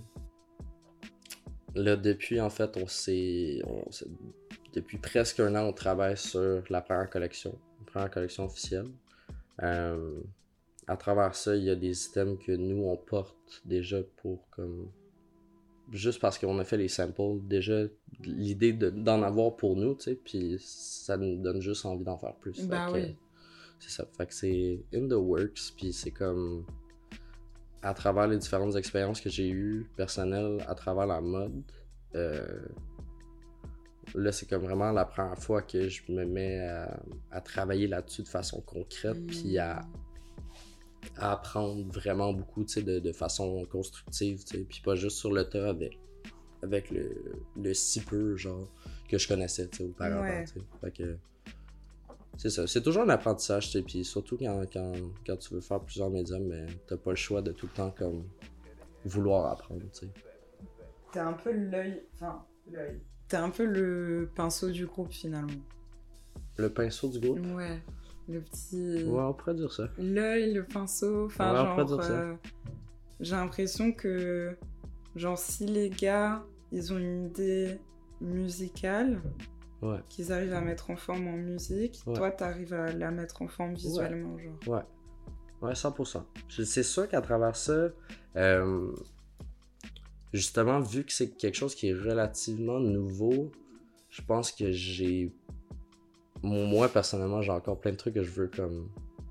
[1.74, 3.60] là, depuis, en fait, on s'est.
[3.66, 4.06] on s'est-
[4.72, 8.86] Depuis presque un an, on travaille sur la première collection, la première collection officielle.
[9.62, 10.20] Euh,
[10.86, 14.90] à travers ça, il y a des items que nous, on porte déjà pour comme.
[15.92, 17.82] Juste parce qu'on a fait les samples, déjà,
[18.24, 22.18] l'idée de- d'en avoir pour nous, tu sais, puis ça nous donne juste envie d'en
[22.18, 22.54] faire plus.
[22.54, 23.16] Fait que, oui.
[23.78, 24.04] c'est ça.
[24.16, 26.64] Fait que c'est in the works, puis c'est comme
[27.82, 31.62] à travers les différentes expériences que j'ai eues personnelles à travers la mode.
[32.16, 32.60] euh,
[34.14, 37.00] là, c'est comme vraiment la première fois que je me mets à,
[37.30, 39.26] à travailler là-dessus de façon concrète, Hmm.
[39.26, 39.82] puis à,
[41.16, 45.18] à apprendre vraiment beaucoup, tu sais, de, de façon constructive, tu sais, puis pas juste
[45.18, 45.98] sur le tas avec,
[46.62, 47.11] avec le,
[47.56, 48.68] le si peu, genre,
[49.08, 50.44] que je connaissais, tu sais, auparavant, Ouais.
[50.44, 50.66] tu sais.
[50.80, 51.16] Fait que
[52.36, 52.66] c'est ça.
[52.66, 54.92] C'est toujours un apprentissage, tu sais, puis surtout quand, quand,
[55.26, 57.94] quand tu veux faire plusieurs médiums, mais t'as pas le choix de tout le temps,
[57.96, 58.24] comme,
[59.04, 60.08] vouloir apprendre, tu sais.
[61.12, 62.02] T'es un peu l'œil.
[62.14, 63.00] Enfin, l'œil.
[63.28, 65.52] T'es un peu le pinceau du groupe finalement.
[66.56, 67.80] Le pinceau du groupe, Ouais.
[68.28, 69.02] Le petit.
[69.04, 69.88] ouais, on pourrait dire ça.
[69.98, 71.26] L'œil, le pinceau.
[71.26, 72.00] Enfin, Ouais, genre.
[72.11, 72.34] euh,
[73.18, 74.56] J'ai l'impression que.
[75.16, 77.78] Genre, si les gars, ils ont une idée
[78.20, 79.20] musicale,
[79.82, 79.98] Ouais.
[80.08, 82.14] qu'ils arrivent à mettre en forme en musique, Ouais.
[82.14, 84.58] toi, t'arrives à la mettre en forme visuellement, genre.
[84.68, 84.82] Ouais.
[85.62, 86.24] Ouais, 100%.
[86.48, 87.88] Je- C'est sûr qu'à travers ça,
[88.36, 88.92] euh,
[90.32, 93.50] justement, vu que c'est quelque chose qui est relativement nouveau,
[94.11, 95.32] je pense que j'ai.
[96.42, 98.88] Moi, personnellement, j'ai encore plein de trucs que je veux comme.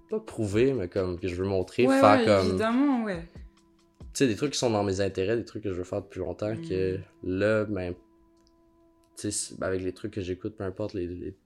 [0.10, 2.48] Pas prouver, mais comme que je veux montrer, Ouais, faire ouais, comme.
[2.50, 3.28] évidemment, ouais.
[4.20, 6.20] Sais, des trucs qui sont dans mes intérêts, des trucs que je veux faire depuis
[6.20, 7.02] longtemps, que Mm.
[7.24, 7.96] là, ben.
[9.18, 11.08] Tu sais, avec les trucs que j'écoute, peu importe les.
[11.08, 11.38] les-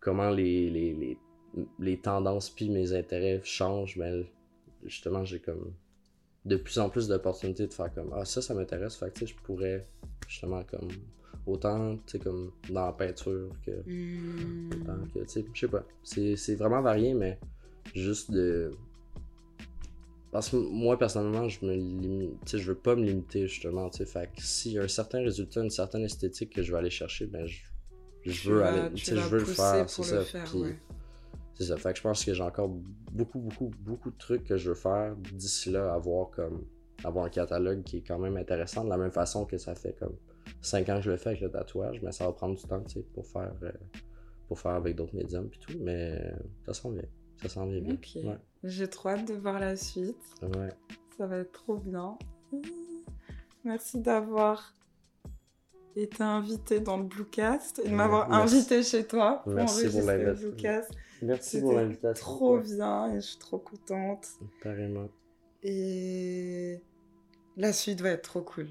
[0.00, 1.18] comment les, les, les,
[1.78, 4.24] les tendances puis mes intérêts changent, ben.
[4.84, 5.74] Justement, j'ai comme.
[6.46, 8.12] De plus en plus d'opportunités de faire comme.
[8.14, 9.86] Ah, ça, ça m'intéresse, fait que tu sais, je pourrais.
[10.26, 10.88] Justement, comme.
[11.46, 13.72] Autant, tu sais, comme dans la peinture que.
[14.80, 15.84] Autant que, tu sais, je sais pas.
[16.02, 17.38] C'est c'est vraiment varié, mais
[17.94, 18.72] juste de.
[20.32, 22.56] Parce que moi, personnellement, je me limite.
[22.56, 24.06] Je veux pas me limiter, justement, tu sais.
[24.06, 26.90] Fait que s'il y a un certain résultat, une certaine esthétique que je vais aller
[26.90, 27.60] chercher, ben, je,
[28.24, 28.96] je veux vas- aller.
[28.96, 30.22] je veux le faire, c'est ça.
[30.46, 30.78] Puis, ouais.
[31.54, 31.76] c'est ça.
[31.76, 32.68] Fait que je pense que j'ai encore
[33.12, 36.64] beaucoup, beaucoup, beaucoup de trucs que je veux faire d'ici là, avoir comme.
[37.04, 39.92] avoir un catalogue qui est quand même intéressant, de la même façon que ça fait
[39.98, 40.16] comme
[40.62, 42.82] 5 ans que je le fais avec le tatouage, mais ça va prendre du temps,
[42.84, 43.52] tu sais, pour faire.
[43.64, 43.70] euh,
[44.48, 46.20] pour faire avec d'autres médiums et tout, mais
[46.66, 47.02] ça s'en vient.
[47.42, 47.96] Ça s'en vient bien.
[48.22, 48.36] Ouais.
[48.64, 50.16] J'ai trop hâte de voir la suite.
[50.42, 50.68] Ouais.
[51.18, 52.16] Ça va être trop bien.
[53.64, 54.74] Merci d'avoir
[55.96, 58.56] été invité dans le Bluecast et de Ouais, m'avoir merci.
[58.56, 60.48] invité chez toi pour Merci pour enregistrer le l'invitation.
[60.50, 60.90] Bluecast.
[61.22, 62.24] Merci pour l'invitation.
[62.24, 64.26] trop bien et je suis trop contente.
[64.62, 65.08] Carrément.
[65.62, 66.80] Et
[67.56, 68.68] la suite va être trop cool.